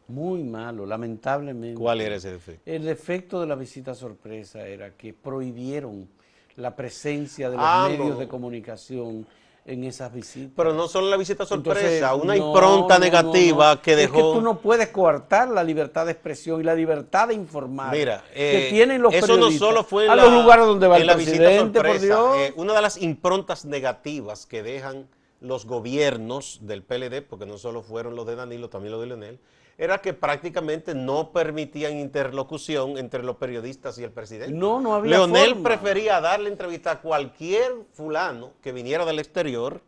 Muy 0.09 0.45
malo, 0.45 0.87
lamentablemente. 0.87 1.81
¿Cuál 1.81 2.01
era 2.01 2.17
ese 2.17 2.33
defecto? 2.33 2.63
El 2.71 2.85
defecto 2.85 3.41
de 3.41 3.47
la 3.47 3.57
visita 3.57 3.95
sorpresa 3.95 4.67
era 4.67 4.91
que 4.91 5.13
prohibieron 5.13 6.09
la 6.57 6.75
presencia 6.75 7.51
de 7.51 7.57
los 7.57 7.65
ah, 7.67 7.89
medios 7.91 8.19
de 8.19 8.29
comunicación 8.29 9.27
en 9.67 9.85
esas 9.85 10.13
visitas. 10.15 10.53
Pero 10.55 10.73
no 10.73 10.87
solo 10.87 11.09
la 11.11 11.17
visita 11.17 11.45
sorpresa, 11.45 12.15
una 12.15 12.37
impronta 12.37 12.99
negativa 12.99 13.83
que 13.83 13.97
dejó... 13.97 14.17
Es 14.17 14.23
que 14.23 14.33
tú 14.39 14.41
no 14.41 14.61
puedes 14.61 14.89
coartar 14.89 15.49
la 15.49 15.65
libertad 15.65 16.07
de 16.07 16.13
expresión 16.13 16.61
y 16.61 16.65
la 16.65 16.75
libertad 16.75 17.29
de 17.29 17.35
informar 17.35 17.93
Mira, 17.93 18.23
que 18.33 18.69
eh, 18.69 18.71
tienen 18.71 19.03
los 19.03 19.13
eso 19.13 19.37
no 19.37 19.51
solo 19.51 19.83
fue 19.83 20.09
a 20.09 20.15
los 20.15 20.33
lugares 20.33 20.67
donde 20.67 20.87
va 20.87 20.99
el 20.99 21.13
presidente, 21.13 21.83
por 21.83 22.01
Dios. 22.01 22.37
Eh, 22.39 22.53
una 22.57 22.75
de 22.75 22.83
las 22.83 22.97
improntas 23.03 23.65
negativas 23.65 24.47
que 24.47 24.63
dejan 24.63 25.09
los 25.41 25.67
gobiernos 25.67 26.61
del 26.63 26.83
PLD, 26.83 27.23
porque 27.23 27.45
no 27.45 27.59
solo 27.59 27.83
fueron 27.83 28.15
los 28.15 28.27
de 28.27 28.37
Danilo, 28.37 28.71
también 28.71 28.93
los 28.93 29.01
de 29.01 29.07
Leonel, 29.09 29.39
era 29.79 29.99
que 29.99 30.15
prácticamente 30.15 30.95
no 30.95 31.33
permitían 31.33 31.99
interlocución 31.99 32.97
entre 32.97 33.23
los 33.23 33.37
periodistas 33.37 33.99
y 33.99 34.05
el 34.05 34.11
presidente. 34.11 34.55
No, 34.55 34.81
no 34.81 34.95
había 34.95 35.19
Leonel 35.19 35.57
prefería 35.63 36.21
darle 36.21 36.49
entrevista 36.49 36.93
a 36.93 37.01
cualquier 37.01 37.73
fulano 37.93 38.53
que 38.63 38.73
viniera 38.73 39.05
del 39.05 39.19
exterior 39.19 39.83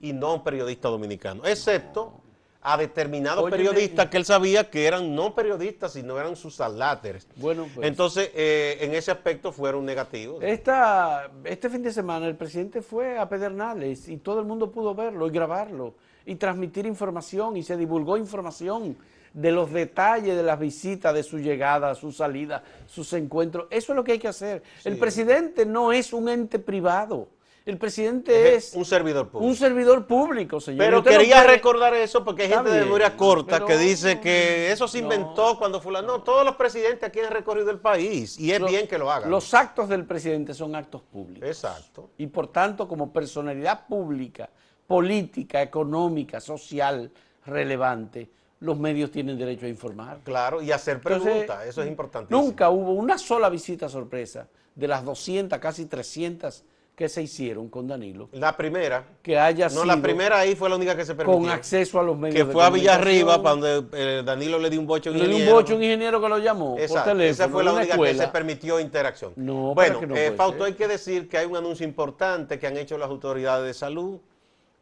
y 0.00 0.12
no 0.12 0.28
a 0.28 0.34
un 0.34 0.44
periodista 0.44 0.88
dominicano, 0.88 1.44
excepto 1.44 2.22
a 2.64 2.76
determinados 2.76 3.50
periodistas 3.50 4.06
que 4.06 4.16
él 4.16 4.24
sabía 4.24 4.70
que 4.70 4.86
eran 4.86 5.16
no 5.16 5.34
periodistas, 5.34 5.94
sino 5.94 6.18
eran 6.20 6.36
sus 6.36 6.60
aláteres. 6.60 7.26
Bueno, 7.34 7.66
pues, 7.74 7.88
Entonces, 7.88 8.30
eh, 8.34 8.78
en 8.80 8.94
ese 8.94 9.10
aspecto 9.10 9.50
fueron 9.50 9.84
negativos. 9.84 10.40
Esta, 10.44 11.28
este 11.42 11.68
fin 11.68 11.82
de 11.82 11.92
semana 11.92 12.28
el 12.28 12.36
presidente 12.36 12.80
fue 12.80 13.18
a 13.18 13.28
Pedernales 13.28 14.08
y 14.08 14.18
todo 14.18 14.38
el 14.38 14.46
mundo 14.46 14.70
pudo 14.70 14.94
verlo 14.94 15.26
y 15.26 15.30
grabarlo 15.30 15.94
y 16.24 16.36
transmitir 16.36 16.86
información 16.86 17.56
y 17.56 17.64
se 17.64 17.76
divulgó 17.76 18.16
información 18.16 18.96
de 19.32 19.50
los 19.50 19.72
detalles 19.72 20.36
de 20.36 20.42
las 20.42 20.58
visitas, 20.58 21.14
de 21.14 21.22
su 21.22 21.38
llegada, 21.38 21.94
su 21.94 22.12
salida, 22.12 22.62
sus 22.86 23.12
encuentros. 23.12 23.66
Eso 23.70 23.92
es 23.92 23.96
lo 23.96 24.04
que 24.04 24.12
hay 24.12 24.18
que 24.18 24.28
hacer. 24.28 24.62
El 24.84 24.98
presidente 24.98 25.64
no 25.66 25.92
es 25.92 26.12
un 26.12 26.28
ente 26.28 26.58
privado. 26.58 27.28
El 27.64 27.78
presidente 27.78 28.56
es, 28.56 28.74
un 28.74 28.84
servidor 28.84 29.28
público. 29.28 29.48
Un 29.48 29.54
servidor 29.54 30.06
público, 30.06 30.60
señor. 30.60 30.84
Pero 30.84 31.04
quería 31.04 31.44
recordar 31.44 31.94
eso 31.94 32.24
porque 32.24 32.42
hay 32.42 32.48
gente 32.48 32.70
de 32.70 32.80
memoria 32.80 33.16
corta 33.16 33.64
que 33.64 33.78
dice 33.78 34.18
que 34.18 34.72
eso 34.72 34.88
se 34.88 34.98
inventó 34.98 35.56
cuando 35.58 35.80
fulano. 35.80 36.08
No, 36.08 36.22
todos 36.22 36.44
los 36.44 36.56
presidentes 36.56 37.08
aquí 37.08 37.20
han 37.20 37.30
recorrido 37.30 37.70
el 37.70 37.78
país 37.78 38.36
y 38.38 38.50
es 38.50 38.64
bien 38.64 38.88
que 38.88 38.98
lo 38.98 39.12
hagan. 39.12 39.30
Los 39.30 39.54
actos 39.54 39.88
del 39.88 40.04
presidente 40.04 40.54
son 40.54 40.74
actos 40.74 41.02
públicos. 41.02 41.48
Exacto. 41.48 42.10
Y 42.18 42.26
por 42.26 42.48
tanto, 42.48 42.88
como 42.88 43.12
personalidad 43.12 43.86
pública, 43.86 44.50
política, 44.88 45.62
económica, 45.62 46.40
social, 46.40 47.12
relevante, 47.46 48.28
los 48.62 48.78
medios 48.78 49.10
tienen 49.10 49.36
derecho 49.36 49.66
a 49.66 49.68
informar. 49.68 50.20
Claro, 50.24 50.62
y 50.62 50.70
hacer 50.70 51.00
preguntas, 51.00 51.66
eso 51.66 51.82
es 51.82 51.88
importantísimo. 51.88 52.40
Nunca 52.40 52.70
hubo 52.70 52.92
una 52.92 53.18
sola 53.18 53.48
visita 53.48 53.88
sorpresa 53.88 54.48
de 54.74 54.88
las 54.88 55.04
200, 55.04 55.58
casi 55.58 55.86
300 55.86 56.64
que 56.94 57.08
se 57.08 57.22
hicieron 57.22 57.68
con 57.68 57.88
Danilo. 57.88 58.28
La 58.32 58.56
primera. 58.56 59.04
Que 59.22 59.38
haya 59.38 59.68
No, 59.70 59.84
la 59.84 60.00
primera 60.00 60.38
ahí 60.38 60.54
fue 60.54 60.68
la 60.68 60.76
única 60.76 60.94
que 60.94 61.04
se 61.04 61.14
permitió. 61.14 61.40
Con 61.40 61.50
acceso 61.50 61.98
a 61.98 62.02
los 62.02 62.16
medios 62.16 62.46
Que 62.46 62.52
fue 62.52 62.62
a 62.62 62.70
Villarriba, 62.70 63.42
para 63.42 63.56
donde 63.56 63.84
eh, 63.92 64.22
Danilo 64.24 64.58
le 64.58 64.70
dio 64.70 64.78
un 64.78 64.86
bocho 64.86 65.10
a 65.10 65.12
un 65.12 65.18
ingeniero. 65.18 65.38
Le 65.38 65.44
dio 65.44 65.54
un 65.54 65.60
bocho 65.60 65.72
a 65.72 65.76
un 65.76 65.82
ingeniero 65.82 66.20
que 66.20 66.28
lo 66.28 66.38
llamó 66.38 66.76
por 66.76 66.86
teléfono. 66.86 67.22
Esa 67.22 67.48
fue 67.48 67.64
la 67.64 67.72
única 67.72 67.98
que 67.98 68.14
se 68.14 68.28
permitió 68.28 68.78
interacción. 68.78 69.32
No, 69.36 69.74
bueno, 69.74 70.00
eh, 70.14 70.36
hay 70.38 70.74
que 70.74 70.86
decir 70.86 71.28
que 71.28 71.38
hay 71.38 71.46
un 71.46 71.56
anuncio 71.56 71.86
importante 71.86 72.58
que 72.58 72.66
han 72.66 72.76
hecho 72.76 72.98
las 72.98 73.08
autoridades 73.08 73.66
de 73.66 73.74
salud 73.74 74.20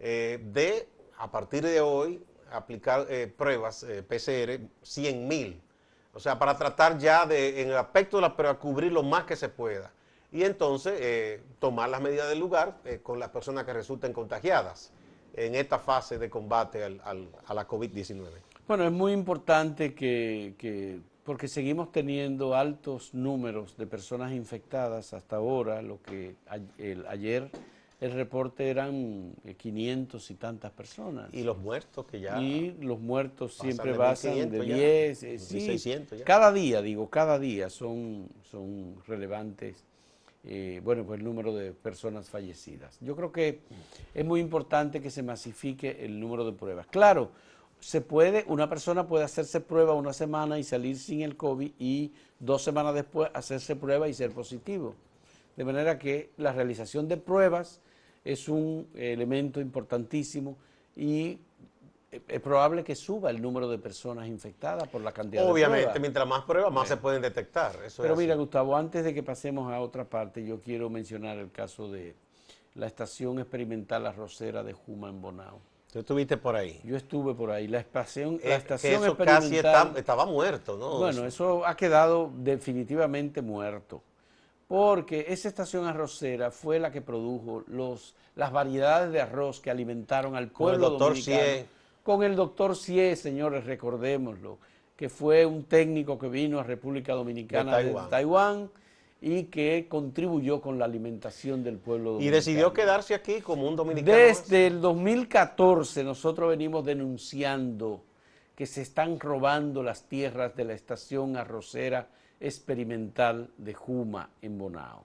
eh, 0.00 0.40
de, 0.52 0.88
a 1.16 1.30
partir 1.30 1.62
de 1.62 1.80
hoy, 1.80 2.20
aplicar 2.52 3.07
eh, 3.09 3.33
pruebas 3.35 3.83
eh, 3.83 4.02
PCR 4.02 4.61
100 4.83 5.28
mil. 5.28 5.61
O 6.12 6.21
sea, 6.21 6.38
para 6.38 6.57
tratar 6.57 6.99
ya 6.99 7.25
de, 7.26 7.62
en 7.62 7.69
el 7.69 7.76
aspecto 7.76 8.16
de 8.16 8.23
la 8.23 8.37
prueba, 8.37 8.59
cubrir 8.59 8.92
lo 8.92 9.02
más 9.02 9.25
que 9.25 9.37
se 9.37 9.49
pueda. 9.49 9.92
Y 10.33 10.42
entonces 10.42 10.99
eh, 11.00 11.42
tomar 11.59 11.88
las 11.88 12.00
medidas 12.00 12.28
del 12.28 12.38
lugar 12.38 12.76
con 13.02 13.19
las 13.19 13.30
personas 13.30 13.64
que 13.64 13.73
resulten 13.73 14.12
contagiadas 14.12 14.92
en 15.35 15.54
esta 15.54 15.78
fase 15.78 16.19
de 16.19 16.30
combate 16.30 16.85
al, 16.85 17.00
a 17.47 17.54
la 17.54 17.66
COVID-19. 17.66 18.28
Bueno, 18.66 18.85
es 18.85 18.92
muy 18.92 19.12
importante 19.12 19.95
que, 19.95 20.54
que, 20.59 21.00
porque 21.25 21.49
seguimos 21.49 21.92
teniendo 21.92 22.54
altos 22.54 23.14
números 23.14 23.76
de 23.76 23.87
personas 23.87 24.33
infectadas 24.33 25.12
hasta 25.12 25.37
ahora, 25.37 25.83
lo 25.83 26.00
que 26.02 26.35
ayer 27.09 27.50
el 28.00 28.12
reporte 28.12 28.71
eran 28.71 29.35
500 29.59 30.30
eh, 30.30 30.33
y 30.33 30.37
tantas 30.37 30.73
personas. 30.73 31.33
Y 31.35 31.42
los 31.42 31.59
muertos 31.59 32.07
que 32.07 32.21
ya... 32.21 32.40
Y 32.40 32.75
los 32.80 32.99
muertos 32.99 33.54
siempre 33.54 33.92
basan 33.92 34.50
de 34.50 34.61
10, 34.61 35.23
eh, 35.23 35.38
sí, 35.38 35.61
600 35.61 36.23
Cada 36.23 36.50
día, 36.50 36.80
digo, 36.80 37.11
cada 37.11 37.38
día 37.38 37.69
son, 37.69 38.28
son 38.50 38.97
relevantes, 39.07 39.85
eh, 40.45 40.80
bueno, 40.83 41.04
pues 41.04 41.19
el 41.21 41.25
número 41.25 41.54
de 41.54 41.73
personas 41.73 42.30
fallecidas. 42.30 42.97
Yo 43.02 43.14
creo 43.14 43.33
que 43.33 43.61
es 44.14 44.25
muy 44.25 44.40
importante 44.40 45.02
que 45.02 45.11
se 45.11 45.23
masifique 45.23 46.02
el 46.02 46.19
número 46.19 46.47
de 46.47 46.52
pruebas. 46.52 46.87
Claro, 46.87 47.30
se 47.80 48.00
puede, 48.00 48.47
una 48.49 48.71
persona 48.71 49.07
puede 49.07 49.25
hacerse 49.25 49.61
prueba 49.61 49.92
una 49.92 50.14
semana 50.14 50.59
y 50.59 50.64
salir 50.64 50.97
sin 50.97 51.21
el 51.21 51.37
COVID 51.37 51.73
y 51.78 52.12
dos 52.38 52.62
semanas 52.62 52.95
después 52.95 53.30
hacerse 53.35 53.76
prueba 53.76 54.09
y 54.09 54.14
ser 54.14 54.30
positivo. 54.30 54.95
De 55.54 55.64
manera 55.64 55.99
que 55.99 56.30
la 56.38 56.52
realización 56.52 57.07
de 57.07 57.19
pruebas 57.19 57.83
es 58.24 58.48
un 58.48 58.88
elemento 58.94 59.60
importantísimo 59.60 60.56
y 60.96 61.38
es 62.10 62.40
probable 62.40 62.82
que 62.82 62.96
suba 62.96 63.30
el 63.30 63.40
número 63.40 63.68
de 63.68 63.78
personas 63.78 64.26
infectadas 64.26 64.88
por 64.88 65.00
la 65.00 65.12
cantidad 65.12 65.42
de 65.42 65.48
pruebas. 65.48 65.70
Obviamente, 65.70 66.00
mientras 66.00 66.26
más 66.26 66.42
pruebas, 66.42 66.72
más 66.72 66.88
se 66.88 66.96
pueden 66.96 67.22
detectar. 67.22 67.76
Pero 67.96 68.16
mira, 68.16 68.34
Gustavo, 68.34 68.76
antes 68.76 69.04
de 69.04 69.14
que 69.14 69.22
pasemos 69.22 69.72
a 69.72 69.80
otra 69.80 70.04
parte, 70.04 70.44
yo 70.44 70.60
quiero 70.60 70.90
mencionar 70.90 71.38
el 71.38 71.52
caso 71.52 71.90
de 71.90 72.16
la 72.74 72.86
estación 72.86 73.38
experimental 73.38 74.06
Arrocera 74.06 74.62
de 74.62 74.72
Juma 74.72 75.08
en 75.08 75.22
Bonao. 75.22 75.60
¿Tú 75.92 76.00
estuviste 76.00 76.36
por 76.36 76.54
ahí? 76.54 76.80
Yo 76.84 76.96
estuve 76.96 77.34
por 77.34 77.50
ahí. 77.50 77.66
La 77.66 77.80
estación, 77.80 78.40
la 78.44 78.56
estación 78.56 79.02
eso 79.02 79.16
casi 79.16 79.56
estaba 79.56 80.24
muerto, 80.24 80.76
¿no? 80.76 80.98
Bueno, 80.98 81.24
eso 81.24 81.66
ha 81.66 81.76
quedado 81.76 82.30
definitivamente 82.36 83.42
muerto 83.42 84.02
porque 84.70 85.24
esa 85.26 85.48
estación 85.48 85.84
arrocera 85.84 86.52
fue 86.52 86.78
la 86.78 86.92
que 86.92 87.00
produjo 87.00 87.64
los, 87.66 88.14
las 88.36 88.52
variedades 88.52 89.10
de 89.10 89.20
arroz 89.20 89.58
que 89.58 89.68
alimentaron 89.68 90.36
al 90.36 90.46
pueblo 90.46 90.76
con 90.76 90.84
el 90.84 90.90
doctor 90.90 91.08
dominicano. 91.08 91.66
Con 92.04 92.22
el 92.22 92.36
doctor 92.36 92.76
Cie, 92.76 93.16
señores, 93.16 93.64
recordémoslo, 93.64 94.58
que 94.94 95.08
fue 95.08 95.44
un 95.44 95.64
técnico 95.64 96.16
que 96.20 96.28
vino 96.28 96.60
a 96.60 96.62
República 96.62 97.14
Dominicana 97.14 97.78
de 97.78 97.96
Taiwán, 98.10 98.70
y 99.20 99.46
que 99.46 99.86
contribuyó 99.88 100.60
con 100.60 100.78
la 100.78 100.84
alimentación 100.84 101.64
del 101.64 101.78
pueblo 101.78 102.12
dominicano. 102.12 102.36
Y 102.36 102.38
decidió 102.38 102.72
quedarse 102.72 103.14
aquí 103.14 103.40
como 103.40 103.66
un 103.66 103.74
dominicano. 103.74 104.16
Desde 104.16 104.68
el 104.68 104.80
2014 104.80 106.04
nosotros 106.04 106.48
venimos 106.48 106.84
denunciando 106.84 108.04
que 108.54 108.66
se 108.66 108.82
están 108.82 109.18
robando 109.18 109.82
las 109.82 110.04
tierras 110.04 110.54
de 110.54 110.64
la 110.64 110.74
estación 110.74 111.36
arrocera 111.36 112.06
experimental 112.40 113.50
de 113.56 113.75
Juma 113.75 114.30
en 114.42 114.59
Bonao. 114.59 115.04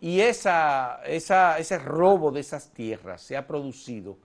Y 0.00 0.20
esa, 0.20 1.00
ese 1.06 1.78
robo 1.78 2.30
de 2.30 2.40
esas 2.40 2.70
tierras 2.70 3.22
se 3.22 3.36
ha 3.36 3.46
producido 3.46 4.18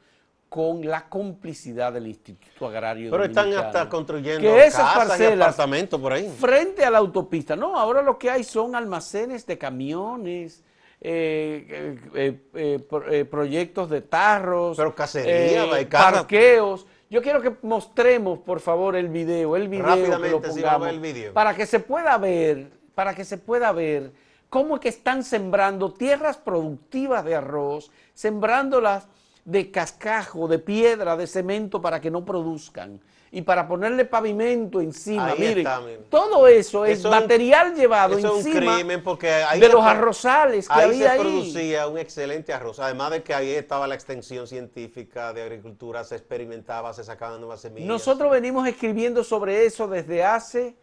con 0.54 0.86
la 0.86 1.10
complicidad 1.10 1.92
del 1.92 2.06
Instituto 2.06 2.68
Agrario 2.68 3.10
Pero 3.10 3.26
están 3.26 3.52
hasta 3.54 3.90
construyendo 3.90 4.42
que 4.42 4.68
esas 4.68 4.94
parcelas 4.94 5.56
por 5.90 6.14
ahí. 6.14 6.32
Frente 6.40 6.86
a 6.86 6.92
la 6.92 7.00
autopista. 7.00 7.56
No, 7.56 7.76
ahora 7.76 8.04
lo 8.04 8.20
que 8.20 8.30
hay 8.30 8.44
son 8.44 8.76
almacenes 8.76 9.48
de 9.48 9.58
camiones, 9.58 10.64
eh, 11.02 11.98
eh, 12.14 12.40
eh, 12.54 13.26
proyectos 13.26 13.90
de 13.90 14.02
tarros, 14.02 14.78
Pero 14.78 14.94
cacería, 14.94 15.66
parqueos. 15.90 16.86
Yo 17.14 17.22
quiero 17.22 17.44
que 17.44 17.56
mostremos, 17.62 18.40
por 18.40 18.60
favor, 18.60 18.96
el 18.96 19.08
video, 19.08 19.56
el 19.56 19.68
video 19.68 19.86
Rápidamente, 19.86 20.52
que 20.52 20.62
lo 20.62 20.86
el 20.88 21.00
video. 21.00 21.32
para 21.32 21.56
que 21.56 21.68
se 21.68 21.80
pueda 21.80 22.18
ver, 22.18 22.72
para 22.96 23.14
que 23.14 23.24
se 23.24 23.38
pueda 23.38 23.72
ver 23.72 24.12
cómo 24.50 24.74
es 24.78 24.82
que 24.82 24.90
están 24.90 25.24
sembrando 25.24 25.94
tierras 25.94 26.38
productivas 26.38 27.24
de 27.24 27.36
arroz, 27.36 27.92
sembrándolas 28.16 29.08
de 29.46 29.70
cascajo, 29.70 30.48
de 30.48 30.58
piedra, 30.58 31.16
de 31.16 31.28
cemento 31.28 31.84
para 31.84 32.02
que 32.02 32.10
no 32.10 32.26
produzcan 32.26 33.00
y 33.36 33.42
para 33.42 33.68
ponerle 33.68 34.06
pavimento 34.06 34.80
encima. 34.80 35.34
Miren, 35.36 35.68
todo 36.08 36.48
eso 36.48 36.86
es 36.86 37.04
material 37.04 37.74
llevado 37.74 38.14
encima 38.14 38.40
es 38.40 38.46
un 38.46 38.52
crimen 38.52 39.02
porque 39.02 39.44
de 39.60 39.70
los 39.70 39.84
arrozales 39.84 40.68
que 40.68 40.74
ahí 40.76 41.00
se 41.00 41.10
producía 41.18 41.88
un 41.88 41.98
excelente 41.98 42.54
arroz. 42.54 42.78
Además 42.78 43.10
de 43.10 43.24
que 43.24 43.34
ahí 43.34 43.50
estaba 43.50 43.88
la 43.88 43.96
extensión 43.96 44.46
científica 44.46 45.34
de 45.34 45.42
agricultura, 45.42 46.04
se 46.04 46.16
experimentaba, 46.16 46.94
se 46.94 47.04
sacaban 47.04 47.40
nuevas 47.40 47.62
semillas. 47.62 47.88
Nosotros 47.88 48.30
venimos 48.30 48.68
escribiendo 48.68 49.24
sobre 49.24 49.66
eso 49.66 49.88
desde 49.88 50.24
hace 50.24 50.76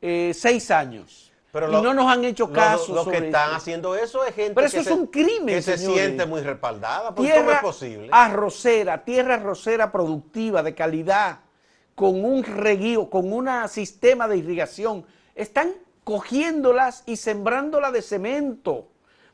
eh, 0.00 0.30
seis 0.36 0.70
años. 0.70 1.32
Pero 1.50 1.68
y 1.68 1.82
no 1.82 1.94
nos 1.94 2.06
han 2.06 2.24
hecho 2.24 2.52
caso. 2.52 2.94
Los 2.94 3.08
que 3.08 3.16
están 3.16 3.54
haciendo 3.54 3.96
eso 3.96 4.24
es 4.24 4.36
gente 4.36 4.54
Pero 4.54 4.68
eso 4.68 4.78
es 4.78 4.86
un 4.86 5.06
crimen, 5.06 5.56
que 5.56 5.62
se 5.62 5.76
siente 5.76 6.26
muy 6.26 6.42
respaldada. 6.42 7.12
tierra 7.12 7.54
es 7.54 7.60
posible? 7.60 8.08
Arrocera, 8.12 9.02
tierra 9.02 9.34
arrocera 9.34 9.90
productiva, 9.90 10.62
de 10.62 10.76
calidad 10.76 11.40
con 11.98 12.24
un 12.24 12.44
reguío, 12.44 13.10
con 13.10 13.32
un 13.32 13.48
sistema 13.68 14.28
de 14.28 14.36
irrigación, 14.36 15.04
están 15.34 15.72
cogiéndolas 16.04 17.02
y 17.06 17.16
sembrándolas 17.16 17.92
de 17.92 18.02
cemento 18.02 18.86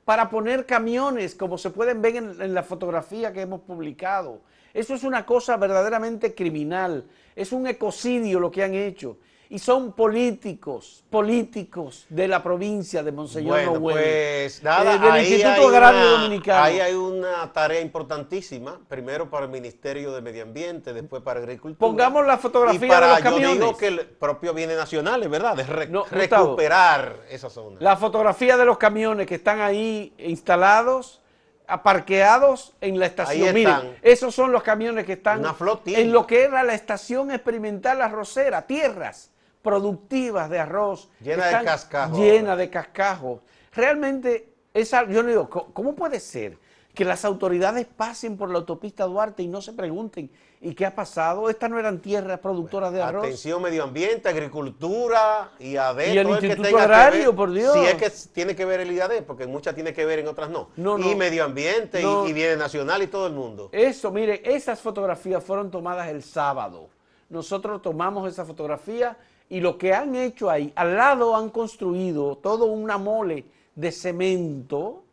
para 0.07 0.31
poner 0.31 0.65
camiones, 0.65 1.35
como 1.35 1.59
se 1.59 1.69
pueden 1.69 2.01
ver 2.01 2.17
en, 2.17 2.41
en, 2.41 2.55
la 2.55 2.63
fotografía 2.63 3.35
que 3.35 3.43
hemos 3.43 3.61
publicado. 3.61 4.41
Eso 4.73 4.95
es 4.95 5.05
una 5.05 5.27
cosa 5.27 5.59
verdaderamente 5.59 6.35
criminal, 6.35 7.05
es 7.37 7.53
un 7.53 7.67
ecocidio 7.67 8.41
lo 8.41 8.51
que 8.51 8.65
han 8.65 8.73
hecho 8.73 9.19
y 9.51 9.59
son 9.59 9.93
políticos, 9.93 11.05
políticos 11.11 12.07
de 12.09 12.29
la 12.29 12.43
provincia 12.43 13.03
de 13.03 13.13
Monseñor 13.13 13.67
bueno, 13.69 13.81
Pues 13.81 14.63
nada, 14.63 14.99
del 14.99 15.11
ahí 15.11 15.35
Instituto 15.35 15.69
Agrario 15.69 16.11
Dominicano. 16.11 16.65
Ahí 16.65 16.81
hay 16.81 16.95
una 16.95 17.53
tarea 17.53 17.81
importantísima, 17.81 18.81
primero 18.89 19.29
para 19.29 19.45
el 19.45 19.51
Ministerio 19.51 20.13
de 20.13 20.23
Medio 20.23 20.43
Ambiente, 20.43 20.93
después 20.93 21.23
para 21.23 21.41
Agricultura. 21.41 21.79
Pongamos 21.79 22.27
la 22.27 22.39
fotografía 22.39 23.01
de 23.01 23.09
los 23.09 23.21
camiones. 23.21 23.49
Yo 23.49 23.55
digo 23.67 23.77
que 23.77 23.87
el 23.89 24.07
propio 24.07 24.55
Bienes 24.55 24.77
Nacionales, 24.77 25.29
¿verdad? 25.29 25.57
De 25.57 25.65
recuperar 25.65 27.21
esa 27.29 27.51
zona. 27.51 27.77
La 27.81 27.97
fotografía 27.97 28.57
de 28.57 28.65
los 28.65 28.79
camiones 28.79 29.27
que 29.27 29.35
están 29.37 29.61
ahí 29.61 30.15
instalados 30.19 31.21
aparqueados 31.67 32.75
en 32.81 32.99
la 32.99 33.07
estación. 33.07 33.55
Miren, 33.55 33.99
esos 34.03 34.35
son 34.35 34.53
los 34.53 34.63
camiones 34.63 35.07
que 35.07 35.15
están 35.15 35.43
en 35.87 36.13
lo 36.13 36.27
que 36.27 36.43
era 36.45 36.63
la 36.63 36.75
estación 36.75 37.31
experimental 37.31 37.99
La 37.99 38.09
Rosera, 38.09 38.67
tierras 38.67 39.31
productivas 39.65 40.49
de 40.51 40.61
arroz. 40.61 41.09
Llena 41.21 41.47
de 41.47 41.65
cascajo. 41.65 42.17
Llena 42.17 42.55
de 42.55 42.71
cascajo. 42.71 43.41
Realmente, 43.73 44.55
esa, 44.75 45.09
yo 45.09 45.23
no 45.23 45.31
digo, 45.31 45.49
¿cómo 45.49 45.97
puede 45.97 46.21
ser 46.21 46.59
que 46.95 47.05
las 47.05 47.25
autoridades 47.25 47.87
pasen 47.87 48.37
por 48.37 48.51
la 48.51 48.59
autopista 48.59 49.05
Duarte 49.05 49.43
y 49.43 49.49
no 49.49 49.61
se 49.61 49.73
pregunten, 49.73 50.31
¿y 50.61 50.75
qué 50.75 50.87
ha 50.87 50.95
pasado? 50.95 51.51
Estas 51.51 51.69
no 51.69 51.79
eran 51.79 51.99
tierras 51.99 52.39
productoras 52.39 52.93
de 52.93 53.03
arroz. 53.03 53.25
Atención, 53.25 53.61
medio 53.61 53.83
ambiente, 53.83 54.29
agricultura, 54.29 55.51
IAD, 55.59 56.13
y 56.13 56.19
el 56.19 56.29
Instituto 56.29 56.79
Agrario, 56.79 57.35
por 57.35 57.51
Dios. 57.51 57.73
Si 57.75 57.85
es 57.85 57.95
que 57.95 58.11
tiene 58.33 58.55
que 58.55 58.65
ver 58.65 58.81
el 58.81 58.93
IAD, 58.93 59.25
porque 59.25 59.47
muchas 59.47 59.75
tiene 59.75 59.93
que 59.93 60.05
ver, 60.05 60.21
en 60.21 60.29
otras 60.29 60.51
no. 60.51 60.69
y 60.77 61.17
medio 61.17 61.43
ambiente, 61.45 62.01
y, 62.01 62.31
y 62.31 62.33
bienes 62.33 62.59
nacional 62.59 63.03
y 63.03 63.09
todo 63.09 63.27
el 63.27 63.33
mundo. 63.33 63.71
Eso, 63.73 64.13
mire, 64.13 64.43
esas 64.45 64.81
fotografías 64.81 65.43
fueron 65.43 65.71
tomadas 65.73 66.09
el 66.09 66.23
sábado. 66.23 66.91
Nosotros 67.29 67.83
tomamos 67.83 68.31
esa 68.31 68.45
fotografía 68.45 69.17
y 69.49 69.61
lo 69.61 69.79
que 69.79 69.95
han 69.95 70.15
hecho 70.15 70.51
ahí, 70.51 70.73
al 70.75 70.97
lado 70.97 71.37
han 71.37 71.51
construido 71.51 72.37
todo 72.37 72.67
una 72.67 72.99
mole 72.99 73.45
de 73.75 73.93
cemento 73.93 75.05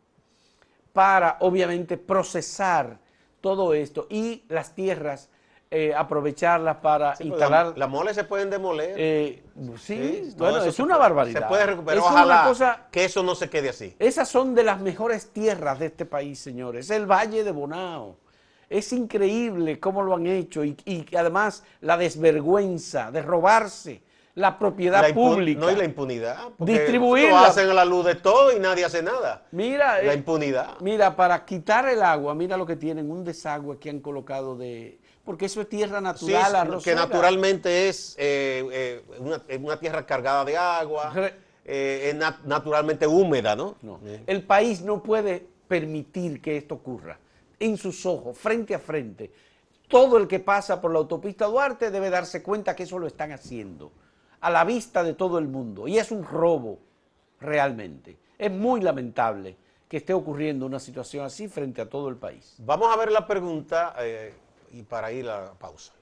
para 0.92 1.36
obviamente 1.40 1.96
procesar 1.96 2.98
todo 3.40 3.74
esto 3.74 4.06
y 4.08 4.44
las 4.48 4.74
tierras 4.74 5.28
eh, 5.70 5.94
aprovecharlas 5.94 6.76
para 6.76 7.14
pues, 7.14 7.26
instalar. 7.26 7.72
Las 7.78 7.88
moles 7.88 8.14
se 8.14 8.24
pueden 8.24 8.50
demoler. 8.50 8.94
Eh, 8.96 9.42
sí, 9.78 10.34
bueno, 10.36 10.62
es 10.62 10.78
una 10.78 10.98
barbaridad. 10.98 11.40
Se 11.40 11.46
puede 11.46 11.66
recuperar. 11.66 12.02
Ojalá 12.02 12.44
cosa, 12.46 12.86
que 12.90 13.06
eso 13.06 13.22
no 13.22 13.34
se 13.34 13.48
quede 13.48 13.70
así. 13.70 13.96
Esas 13.98 14.28
son 14.28 14.54
de 14.54 14.64
las 14.64 14.80
mejores 14.80 15.30
tierras 15.30 15.78
de 15.78 15.86
este 15.86 16.04
país, 16.04 16.38
señores. 16.38 16.86
Es 16.86 16.96
el 16.96 17.06
Valle 17.06 17.42
de 17.42 17.52
Bonao. 17.52 18.16
Es 18.68 18.92
increíble 18.92 19.80
cómo 19.80 20.02
lo 20.02 20.14
han 20.14 20.26
hecho 20.26 20.62
y, 20.64 20.76
y 20.84 21.06
además 21.16 21.64
la 21.80 21.96
desvergüenza 21.96 23.10
de 23.10 23.22
robarse 23.22 24.02
la 24.34 24.58
propiedad 24.58 25.12
pública. 25.12 25.60
No, 25.60 25.70
y 25.70 25.76
la 25.76 25.84
impunidad. 25.84 26.48
Distribuirla. 26.58 27.30
Lo 27.30 27.36
hacen 27.38 27.68
a 27.68 27.74
la 27.74 27.84
luz 27.84 28.06
de 28.06 28.14
todo 28.14 28.56
y 28.56 28.60
nadie 28.60 28.84
hace 28.84 29.02
nada. 29.02 29.46
Mira. 29.50 30.02
La 30.02 30.12
eh, 30.12 30.16
impunidad. 30.16 30.78
Mira, 30.80 31.14
para 31.14 31.44
quitar 31.44 31.88
el 31.88 32.02
agua, 32.02 32.34
mira 32.34 32.56
lo 32.56 32.66
que 32.66 32.76
tienen, 32.76 33.10
un 33.10 33.24
desagüe 33.24 33.78
que 33.78 33.90
han 33.90 34.00
colocado 34.00 34.56
de... 34.56 34.98
Porque 35.24 35.46
eso 35.46 35.60
es 35.60 35.68
tierra 35.68 36.00
natural, 36.00 36.80
Que 36.82 36.94
naturalmente 36.96 37.88
es 37.88 38.16
eh, 38.18 38.66
eh, 38.72 39.04
una, 39.60 39.78
tierra 39.78 40.04
cargada 40.04 40.44
de 40.44 40.56
agua, 40.56 41.12
es 41.64 42.16
naturalmente 42.44 43.06
húmeda, 43.06 43.54
¿no? 43.54 43.76
no. 43.82 44.00
El 44.26 44.42
país 44.42 44.80
no 44.80 45.00
puede 45.00 45.46
permitir 45.68 46.40
que 46.42 46.56
esto 46.56 46.74
ocurra. 46.74 47.20
En 47.60 47.76
sus 47.76 48.04
ojos, 48.04 48.36
frente 48.36 48.74
a 48.74 48.80
frente. 48.80 49.30
Todo 49.86 50.16
el 50.16 50.26
que 50.26 50.40
pasa 50.40 50.80
por 50.80 50.90
la 50.90 50.98
autopista 50.98 51.46
Duarte 51.46 51.92
debe 51.92 52.10
darse 52.10 52.42
cuenta 52.42 52.74
que 52.74 52.82
eso 52.82 52.98
lo 52.98 53.06
están 53.06 53.30
haciendo 53.30 53.92
a 54.42 54.50
la 54.50 54.64
vista 54.64 55.02
de 55.02 55.14
todo 55.14 55.38
el 55.38 55.48
mundo. 55.48 55.88
Y 55.88 55.98
es 55.98 56.10
un 56.10 56.24
robo, 56.24 56.78
realmente. 57.40 58.18
Es 58.38 58.50
muy 58.50 58.80
lamentable 58.80 59.56
que 59.88 59.98
esté 59.98 60.12
ocurriendo 60.12 60.66
una 60.66 60.80
situación 60.80 61.24
así 61.24 61.48
frente 61.48 61.80
a 61.80 61.88
todo 61.88 62.08
el 62.08 62.16
país. 62.16 62.56
Vamos 62.58 62.92
a 62.92 62.96
ver 62.98 63.12
la 63.12 63.26
pregunta 63.26 63.94
eh, 64.00 64.34
y 64.72 64.82
para 64.82 65.12
ir 65.12 65.28
a 65.28 65.44
la 65.44 65.52
pausa. 65.52 65.92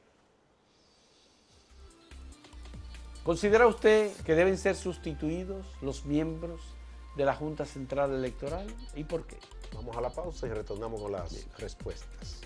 ¿Considera 3.24 3.66
usted 3.66 4.10
que 4.24 4.34
deben 4.34 4.56
ser 4.56 4.74
sustituidos 4.74 5.66
los 5.82 6.06
miembros 6.06 6.62
de 7.16 7.26
la 7.26 7.34
Junta 7.34 7.66
Central 7.66 8.14
Electoral? 8.14 8.66
¿Y 8.94 9.04
por 9.04 9.26
qué? 9.26 9.36
Vamos 9.74 9.94
a 9.96 10.00
la 10.00 10.10
pausa 10.10 10.46
y 10.46 10.50
retornamos 10.50 11.00
con 11.02 11.12
las 11.12 11.46
respuestas. 11.58 12.40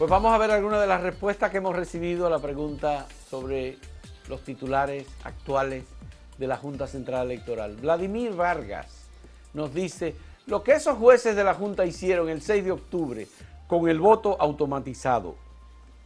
Pues 0.00 0.08
vamos 0.08 0.32
a 0.32 0.38
ver 0.38 0.50
algunas 0.50 0.80
de 0.80 0.86
las 0.86 1.02
respuestas 1.02 1.50
que 1.50 1.58
hemos 1.58 1.76
recibido 1.76 2.26
a 2.26 2.30
la 2.30 2.38
pregunta 2.38 3.06
sobre 3.28 3.76
los 4.30 4.42
titulares 4.42 5.06
actuales 5.24 5.84
de 6.38 6.46
la 6.46 6.56
Junta 6.56 6.86
Central 6.86 7.30
Electoral. 7.30 7.76
Vladimir 7.76 8.32
Vargas 8.32 8.86
nos 9.52 9.74
dice, 9.74 10.16
lo 10.46 10.62
que 10.62 10.72
esos 10.72 10.96
jueces 10.96 11.36
de 11.36 11.44
la 11.44 11.52
Junta 11.52 11.84
hicieron 11.84 12.30
el 12.30 12.40
6 12.40 12.64
de 12.64 12.72
octubre 12.72 13.28
con 13.66 13.90
el 13.90 14.00
voto 14.00 14.38
automatizado 14.40 15.36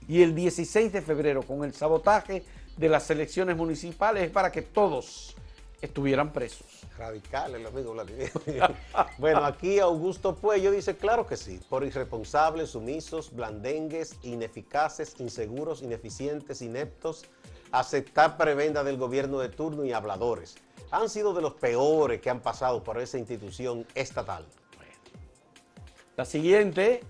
y 0.09 0.23
el 0.23 0.35
16 0.35 0.93
de 0.93 1.01
febrero 1.01 1.45
con 1.45 1.63
el 1.63 1.73
sabotaje 1.73 2.43
de 2.77 2.89
las 2.89 3.09
elecciones 3.11 3.57
municipales 3.57 4.25
es 4.25 4.31
para 4.33 4.51
que 4.51 4.63
todos 4.63 5.37
estuvieran 5.85 6.33
presos. 6.33 6.67
Radical, 6.99 7.55
el 7.55 7.67
amigo 7.67 7.93
Vladimir. 7.93 8.31
bueno, 9.19 9.45
aquí 9.45 9.79
Augusto 9.79 10.35
Puello 10.35 10.71
dice, 10.71 10.97
claro 10.97 11.27
que 11.27 11.37
sí, 11.37 11.61
por 11.69 11.85
irresponsables, 11.85 12.71
sumisos, 12.71 13.35
blandengues, 13.35 14.17
ineficaces, 14.23 15.15
inseguros, 15.19 15.83
ineficientes, 15.83 16.63
ineptos, 16.63 17.25
aceptar 17.73 18.37
prebenda 18.37 18.85
del 18.85 18.97
gobierno 18.97 19.39
de 19.41 19.49
turno 19.49 19.85
y 19.85 19.93
habladores. 19.93 20.57
Han 20.91 21.09
sido 21.09 21.35
de 21.35 21.43
los 21.43 21.55
peores 21.55 22.21
que 22.21 22.31
han 22.31 22.41
pasado 22.41 22.83
por 22.83 23.01
esa 23.01 23.19
institución 23.19 23.87
estatal. 23.95 24.47
La 26.17 26.25
siguiente 26.25 27.01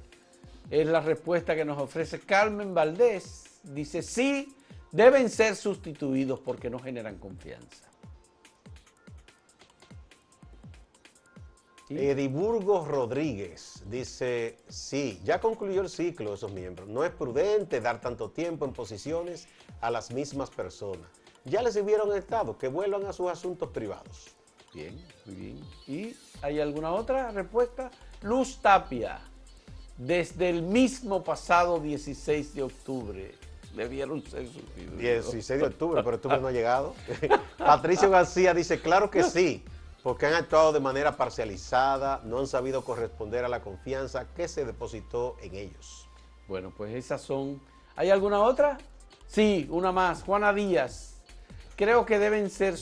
es 0.71 0.87
la 0.87 1.01
respuesta 1.01 1.55
que 1.55 1.65
nos 1.65 1.79
ofrece 1.79 2.21
Carmen 2.21 2.75
Valdés. 2.75 3.61
Dice, 3.63 4.01
sí, 4.03 4.57
deben 4.91 5.29
ser 5.29 5.57
sustituidos 5.57 6.41
porque 6.41 6.71
no 6.71 6.79
generan 6.79 7.19
confianza. 7.19 7.94
Ediburgo 11.97 12.85
Rodríguez 12.85 13.83
dice, 13.87 14.57
sí, 14.69 15.21
ya 15.25 15.41
concluyó 15.41 15.83
el 15.83 15.89
ciclo 15.89 16.31
de 16.31 16.37
esos 16.37 16.53
miembros. 16.53 16.89
No 16.89 17.05
es 17.05 17.11
prudente 17.11 17.81
dar 17.81 18.01
tanto 18.01 18.31
tiempo 18.31 18.65
en 18.65 18.73
posiciones 18.73 19.49
a 19.81 19.91
las 19.91 20.11
mismas 20.11 20.51
personas. 20.51 21.07
Ya 21.45 21.63
les 21.63 21.75
sirvieron 21.75 22.11
el 22.11 22.19
Estado, 22.19 22.57
que 22.57 22.69
vuelvan 22.69 23.05
a 23.07 23.13
sus 23.13 23.31
asuntos 23.31 23.69
privados. 23.71 24.35
Bien, 24.73 24.99
muy 25.27 25.35
bien. 25.35 25.61
¿Y 25.87 26.17
hay 26.43 26.61
alguna 26.61 26.93
otra 26.93 27.31
respuesta? 27.31 27.91
Luz 28.23 28.59
Tapia, 28.61 29.21
desde 29.99 30.51
el 30.51 30.63
mismo 30.63 31.23
pasado 31.23 31.79
16 31.79 32.55
de 32.55 32.63
octubre, 32.63 33.35
debieron 33.77 34.23
ser 34.23 34.47
sustituidos. 34.47 34.99
16 34.99 35.61
de 35.61 35.67
octubre, 35.67 36.03
pero 36.03 36.17
octubre 36.17 36.41
no 36.41 36.49
ha 36.49 36.53
llegado. 36.53 36.95
Patricio 37.59 38.11
García 38.11 38.55
dice, 38.55 38.81
claro 38.81 39.11
que 39.11 39.23
sí 39.23 39.63
porque 40.05 40.27
han 40.27 40.35
actuado 40.35 40.71
de 40.75 40.81
manera 40.81 41.17
parcializada, 41.17 42.21
no 42.25 42.39
han 42.39 42.47
sabido 42.47 42.85
corresponder 42.85 43.43
a 43.47 43.49
la 43.49 43.63
confianza 43.63 44.27
que 44.35 44.49
se 44.49 44.67
depositó 44.67 45.37
en 45.41 45.55
ellos. 45.55 46.07
Bueno, 46.47 46.75
pues 46.77 46.95
esas 46.95 47.23
son... 47.23 47.59
¿Hay 47.97 48.11
alguna 48.11 48.43
otra? 48.43 48.77
Sí, 49.27 49.67
una 49.71 49.93
más. 49.93 50.23
Juana 50.23 50.53
Díaz. 50.53 51.23
Creo 51.75 52.05
que 52.05 52.19
deben, 52.19 52.51
ser 52.51 52.75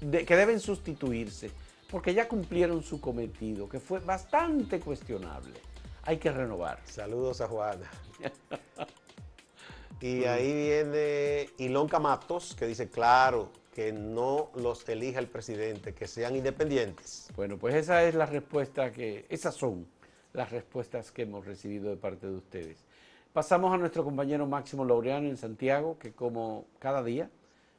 que 0.00 0.36
deben 0.36 0.58
sustituirse 0.58 1.50
porque 1.90 2.14
ya 2.14 2.26
cumplieron 2.26 2.82
su 2.82 2.98
cometido, 2.98 3.68
que 3.68 3.78
fue 3.78 4.00
bastante 4.00 4.80
cuestionable. 4.80 5.60
Hay 6.04 6.16
que 6.16 6.32
renovar. 6.32 6.80
Saludos 6.84 7.42
a 7.42 7.48
Juana. 7.48 7.90
y 10.00 10.24
ahí 10.24 10.54
viene 10.54 11.50
Ilonca 11.58 11.98
Matos, 11.98 12.54
que 12.54 12.66
dice, 12.66 12.88
claro, 12.88 13.50
que 13.78 13.92
no 13.92 14.50
los 14.56 14.88
elija 14.88 15.20
el 15.20 15.28
presidente, 15.28 15.94
que 15.94 16.08
sean 16.08 16.34
independientes. 16.34 17.30
Bueno, 17.36 17.58
pues 17.58 17.76
esa 17.76 18.02
es 18.02 18.12
la 18.16 18.26
respuesta 18.26 18.90
que, 18.92 19.24
esas 19.28 19.54
son 19.54 19.86
las 20.32 20.50
respuestas 20.50 21.12
que 21.12 21.22
hemos 21.22 21.46
recibido 21.46 21.88
de 21.88 21.96
parte 21.96 22.26
de 22.26 22.34
ustedes. 22.34 22.84
Pasamos 23.32 23.72
a 23.72 23.76
nuestro 23.76 24.02
compañero 24.02 24.48
Máximo 24.48 24.84
Laureano 24.84 25.28
en 25.28 25.36
Santiago, 25.36 25.96
que 25.96 26.10
como 26.10 26.66
cada 26.80 27.04
día 27.04 27.30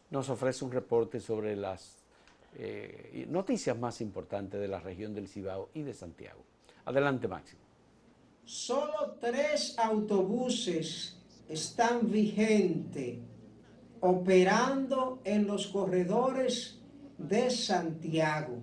nos 0.09 0.29
ofrece 0.29 0.63
un 0.63 0.71
reporte 0.71 1.19
sobre 1.19 1.57
las 1.57 1.97
eh, 2.55 3.25
noticias 3.27 3.77
más 3.77 3.99
importantes 3.99 4.57
de 4.57 4.69
la 4.69 4.79
región 4.79 5.13
del 5.13 5.27
Cibao 5.27 5.67
y 5.73 5.81
de 5.81 5.93
Santiago. 5.93 6.39
Adelante, 6.85 7.27
Máximo. 7.27 7.59
Solo 8.45 9.17
tres 9.19 9.77
autobuses 9.77 11.17
están 11.49 12.09
vigentes 12.09 13.17
operando 14.01 15.19
en 15.23 15.47
los 15.47 15.67
corredores 15.67 16.79
de 17.17 17.49
Santiago. 17.49 18.59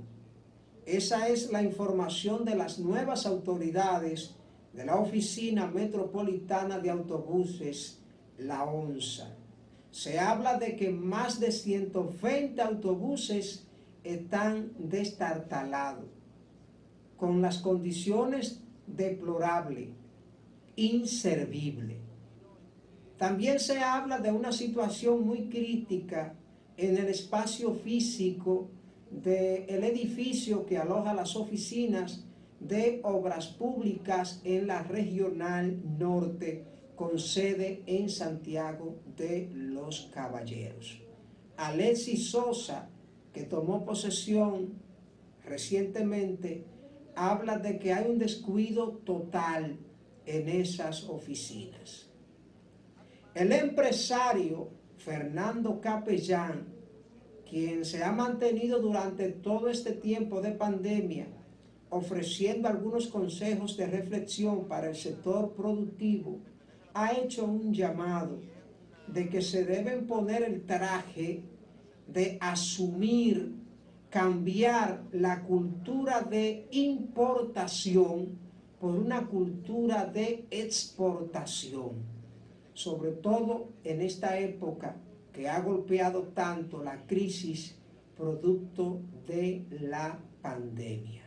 Esa 0.87 1.29
es 1.29 1.51
la 1.51 1.63
información 1.63 2.45
de 2.45 2.55
las 2.55 2.79
nuevas 2.79 3.27
autoridades 3.27 4.35
de 4.73 4.85
la 4.85 4.97
Oficina 4.97 5.67
Metropolitana 5.67 6.79
de 6.79 6.91
Autobuses, 6.91 7.99
la 8.39 8.65
ONSA. 8.65 9.35
Se 9.91 10.19
habla 10.19 10.59
de 10.59 10.77
que 10.77 10.91
más 10.91 11.41
de 11.41 11.51
120 11.51 12.61
autobuses 12.61 13.67
están 14.05 14.73
destartalados, 14.79 16.05
con 17.17 17.43
las 17.43 17.59
condiciones 17.59 18.61
deplorables, 18.87 19.89
inservibles. 20.77 22.06
También 23.19 23.59
se 23.59 23.79
habla 23.79 24.19
de 24.19 24.31
una 24.31 24.53
situación 24.53 25.27
muy 25.27 25.49
crítica 25.49 26.35
en 26.77 26.99
el 26.99 27.07
espacio 27.07 27.75
físico 27.75 28.69
del 29.11 29.85
edificio 29.85 30.67
que 30.67 30.77
aloja 30.77 31.15
las 31.15 31.37
oficinas 31.37 32.25
de 32.61 33.01
obras 33.05 33.47
públicas 33.47 34.41
en 34.45 34.67
la 34.67 34.83
regional 34.83 35.81
norte 35.99 36.65
con 36.95 37.19
sede 37.19 37.83
en 37.87 38.11
Santiago 38.11 38.97
de 39.17 39.51
los 39.53 40.11
Caballeros. 40.13 41.01
Alexis 41.57 42.31
Sosa, 42.31 42.89
que 43.33 43.45
tomó 43.45 43.85
posesión 43.85 44.75
recientemente, 45.45 46.65
habla 47.15 47.59
de 47.59 47.79
que 47.79 47.93
hay 47.93 48.11
un 48.11 48.19
descuido 48.19 48.99
total 49.05 49.79
en 50.27 50.49
esas 50.49 51.05
oficinas. 51.05 52.06
El 53.37 53.53
empresario 53.53 54.71
Fernando 54.97 55.79
Capellán, 55.79 56.69
quien 57.47 57.85
se 57.85 58.03
ha 58.03 58.11
mantenido 58.11 58.81
durante 58.81 59.29
todo 59.29 59.69
este 59.69 59.93
tiempo 59.93 60.41
de 60.41 60.53
pandemia 60.53 61.27
ofreciendo 61.91 62.67
algunos 62.67 63.09
consejos 63.09 63.77
de 63.77 63.89
reflexión 63.89 64.67
para 64.67 64.89
el 64.89 64.97
sector 64.97 65.53
productivo, 65.53 66.39
ha 66.95 67.13
hecho 67.13 67.45
un 67.45 67.75
llamado 67.75 68.41
de 69.07 69.29
que 69.29 69.43
se 69.43 69.67
deben 69.67 70.07
poner 70.07 70.43
el 70.43 70.65
traje 70.65 71.43
de 72.07 72.39
asumir, 72.41 73.55
cambiar 74.09 75.05
la 75.13 75.43
cultura 75.43 76.23
de 76.23 76.69
importación 76.71 78.39
por 78.81 78.95
una 78.95 79.27
cultura 79.27 80.07
de 80.07 80.47
exportación, 80.51 82.16
sobre 82.77 83.13
todo 83.13 83.71
en 83.85 84.03
esta 84.03 84.39
época 84.39 84.97
que 85.33 85.49
ha 85.49 85.61
golpeado 85.61 86.25
tanto 86.35 86.83
la 86.83 87.07
crisis 87.07 87.75
producto 88.15 89.01
de 89.27 89.65
la 89.81 90.19
pandemia. 90.43 91.23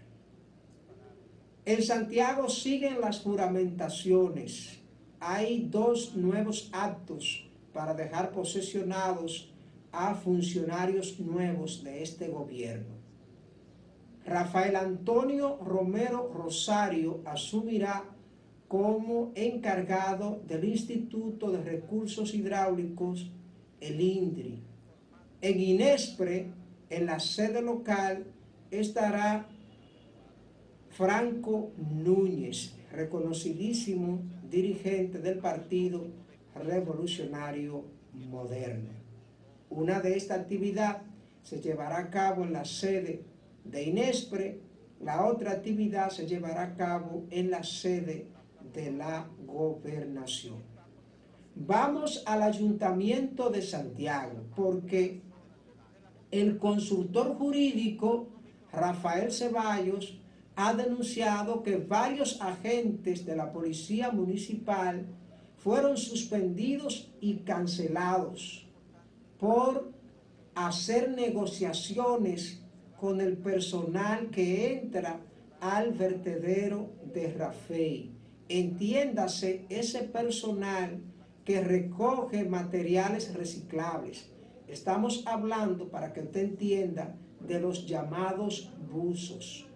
En 1.66 1.84
Santiago 1.84 2.48
siguen 2.50 3.02
las 3.02 3.22
juramentaciones. 3.22 4.80
Hay 5.20 5.68
dos 5.70 6.16
nuevos 6.16 6.70
actos 6.72 7.48
para 7.74 7.96
dejar 7.96 8.32
posesionados 8.32 9.52
a 9.92 10.14
funcionarios 10.14 11.20
nuevos 11.20 11.84
de 11.84 12.04
este 12.04 12.28
gobierno. 12.28 12.94
Rafael 14.24 14.76
Antonio 14.76 15.58
Romero 15.58 16.32
Rosario 16.32 17.22
asumirá 17.26 18.06
como 18.70 19.32
encargado 19.34 20.44
del 20.48 20.64
Instituto 20.64 21.52
de 21.52 21.64
Recursos 21.64 22.36
Hidráulicos, 22.36 23.32
el 23.82 24.00
INDRI. 24.00 24.62
En 25.42 25.60
Inespre, 25.60 26.52
en 26.92 27.08
la 27.08 27.20
sede 27.20 27.64
local, 27.64 28.28
estará 28.70 29.48
Franco 30.92 31.72
Núñez, 31.78 32.76
reconocidísimo 32.92 34.22
dirigente 34.52 35.18
del 35.18 35.40
Partido 35.40 36.06
Revolucionario 36.54 37.86
Moderno. 38.14 38.92
Una 39.72 40.00
de 40.00 40.16
esta 40.16 40.36
actividad 40.36 41.02
se 41.42 41.60
llevará 41.60 41.98
a 41.98 42.10
cabo 42.12 42.44
en 42.44 42.54
la 42.54 42.66
sede 42.66 43.24
de 43.64 43.82
Inespre, 43.82 44.60
la 45.02 45.26
otra 45.26 45.54
actividad 45.54 46.12
se 46.12 46.28
llevará 46.28 46.62
a 46.64 46.76
cabo 46.76 47.26
en 47.32 47.50
la 47.50 47.64
sede 47.64 48.28
de 48.80 48.92
la 48.92 49.28
gobernación. 49.46 50.64
Vamos 51.56 52.24
al 52.26 52.44
Ayuntamiento 52.44 53.50
de 53.50 53.62
Santiago, 53.62 54.38
porque 54.56 55.22
el 56.32 56.58
consultor 56.58 57.36
jurídico 57.36 58.30
Rafael 58.72 59.32
Ceballos 59.34 60.22
ha 60.56 60.74
denunciado 60.74 61.62
que 61.64 61.76
varios 61.78 62.42
agentes 62.42 63.26
de 63.26 63.36
la 63.36 63.52
Policía 63.52 64.12
Municipal 64.12 65.06
fueron 65.58 65.98
suspendidos 65.98 67.12
y 67.20 67.40
cancelados 67.40 68.66
por 69.40 69.92
hacer 70.56 71.12
negociaciones 71.12 72.62
con 73.00 73.20
el 73.20 73.38
personal 73.38 74.30
que 74.30 74.74
entra 74.74 75.20
al 75.60 75.92
vertedero 75.92 76.92
de 77.14 77.34
Rafael. 77.34 78.19
Entiéndase 78.50 79.66
ese 79.70 80.00
personal 80.04 81.00
que 81.46 81.62
recoge 81.62 82.46
materiales 82.46 83.34
reciclables. 83.36 84.32
Estamos 84.68 85.24
hablando, 85.28 85.90
para 85.90 86.14
que 86.14 86.22
usted 86.22 86.42
entienda, 86.42 87.16
de 87.48 87.60
los 87.60 87.86
llamados 87.86 88.72
buzos. 88.92 89.68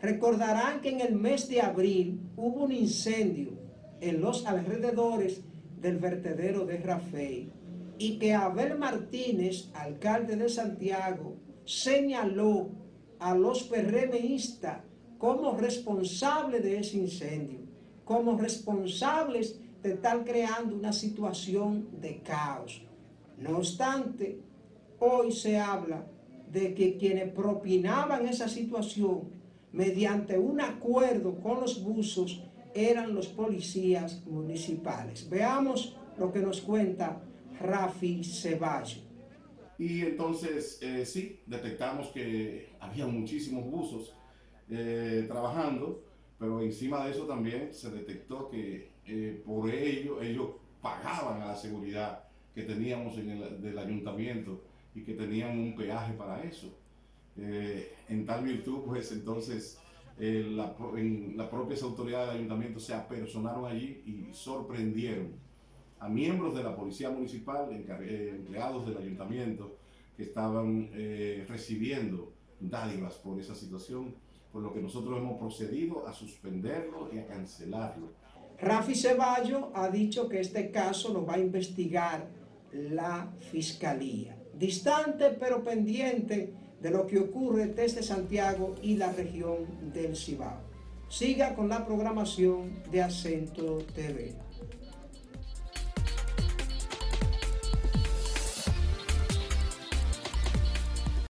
Recordarán 0.00 0.80
que 0.80 0.88
en 0.90 1.00
el 1.00 1.14
mes 1.14 1.48
de 1.48 1.60
abril 1.60 2.20
hubo 2.36 2.64
un 2.64 2.72
incendio 2.72 3.52
en 4.00 4.20
los 4.20 4.46
alrededores 4.46 5.42
del 5.80 5.98
vertedero 5.98 6.64
de 6.64 6.78
Rafael 6.78 7.52
y 7.98 8.18
que 8.18 8.32
Abel 8.32 8.78
Martínez, 8.78 9.70
alcalde 9.74 10.36
de 10.36 10.48
Santiago, 10.48 11.36
señaló 11.64 12.70
a 13.18 13.34
los 13.34 13.64
PRMistas 13.64 14.82
como 15.18 15.56
responsables 15.56 16.62
de 16.62 16.78
ese 16.78 16.98
incendio, 16.98 17.63
como 18.04 18.36
responsables 18.38 19.58
de 19.82 19.94
estar 19.94 20.24
creando 20.24 20.74
una 20.76 20.92
situación 20.92 21.88
de 22.00 22.18
caos. 22.18 22.82
No 23.38 23.58
obstante, 23.58 24.38
hoy 24.98 25.32
se 25.32 25.58
habla 25.58 26.06
de 26.50 26.74
que 26.74 26.96
quienes 26.96 27.32
propinaban 27.32 28.26
esa 28.28 28.48
situación 28.48 29.22
mediante 29.72 30.38
un 30.38 30.60
acuerdo 30.60 31.34
con 31.40 31.60
los 31.60 31.82
buzos, 31.82 32.42
eran 32.74 33.14
los 33.14 33.28
policías 33.28 34.24
municipales. 34.26 35.28
Veamos 35.28 35.96
lo 36.18 36.32
que 36.32 36.40
nos 36.40 36.60
cuenta 36.60 37.20
Rafi 37.60 38.22
Ceballos. 38.22 39.02
Y 39.78 40.02
entonces, 40.02 40.78
eh, 40.80 41.04
sí, 41.04 41.40
detectamos 41.46 42.08
que 42.08 42.68
había 42.78 43.06
muchísimos 43.06 43.64
buzos 43.64 44.14
eh, 44.70 45.24
trabajando, 45.26 46.04
pero 46.44 46.60
encima 46.60 47.02
de 47.06 47.12
eso 47.12 47.24
también 47.24 47.72
se 47.72 47.90
detectó 47.90 48.50
que 48.50 48.90
eh, 49.06 49.42
por 49.46 49.70
ello 49.70 50.20
ellos 50.20 50.48
pagaban 50.82 51.40
a 51.40 51.46
la 51.46 51.56
seguridad 51.56 52.24
que 52.54 52.64
teníamos 52.64 53.16
en 53.16 53.30
el 53.30 53.62
del 53.62 53.78
ayuntamiento 53.78 54.62
y 54.94 55.00
que 55.00 55.14
tenían 55.14 55.58
un 55.58 55.74
peaje 55.74 56.12
para 56.12 56.42
eso. 56.44 56.76
Eh, 57.38 57.94
en 58.10 58.26
tal 58.26 58.44
virtud, 58.44 58.80
pues 58.84 59.10
entonces 59.12 59.78
eh, 60.18 60.46
la, 60.50 60.76
en, 60.98 61.34
las 61.34 61.48
propias 61.48 61.82
autoridades 61.82 62.28
del 62.28 62.36
ayuntamiento 62.36 62.78
se 62.78 62.92
apersonaron 62.92 63.64
allí 63.64 64.02
y 64.04 64.34
sorprendieron 64.34 65.32
a 65.98 66.10
miembros 66.10 66.54
de 66.54 66.62
la 66.62 66.76
Policía 66.76 67.08
Municipal, 67.08 67.70
eh, 67.72 68.34
empleados 68.36 68.86
del 68.86 68.98
ayuntamiento, 68.98 69.78
que 70.14 70.24
estaban 70.24 70.90
eh, 70.92 71.46
recibiendo 71.48 72.34
dádivas 72.60 73.14
por 73.14 73.40
esa 73.40 73.54
situación, 73.54 74.14
por 74.54 74.62
lo 74.62 74.72
que 74.72 74.80
nosotros 74.80 75.18
hemos 75.18 75.36
procedido 75.36 76.06
a 76.06 76.12
suspenderlo 76.12 77.10
y 77.12 77.18
a 77.18 77.26
cancelarlo. 77.26 78.12
Rafi 78.60 78.94
Ceballo 78.94 79.72
ha 79.74 79.88
dicho 79.88 80.28
que 80.28 80.38
este 80.38 80.70
caso 80.70 81.12
lo 81.12 81.26
va 81.26 81.34
a 81.34 81.40
investigar 81.40 82.28
la 82.72 83.32
Fiscalía, 83.40 84.36
distante 84.56 85.30
pero 85.30 85.64
pendiente 85.64 86.54
de 86.80 86.90
lo 86.90 87.04
que 87.04 87.18
ocurre 87.18 87.66
desde 87.66 88.04
Santiago 88.04 88.76
y 88.80 88.94
la 88.94 89.12
región 89.12 89.92
del 89.92 90.14
Cibao. 90.14 90.60
Siga 91.08 91.56
con 91.56 91.68
la 91.68 91.84
programación 91.84 92.80
de 92.92 93.02
Acento 93.02 93.78
TV. 93.92 94.43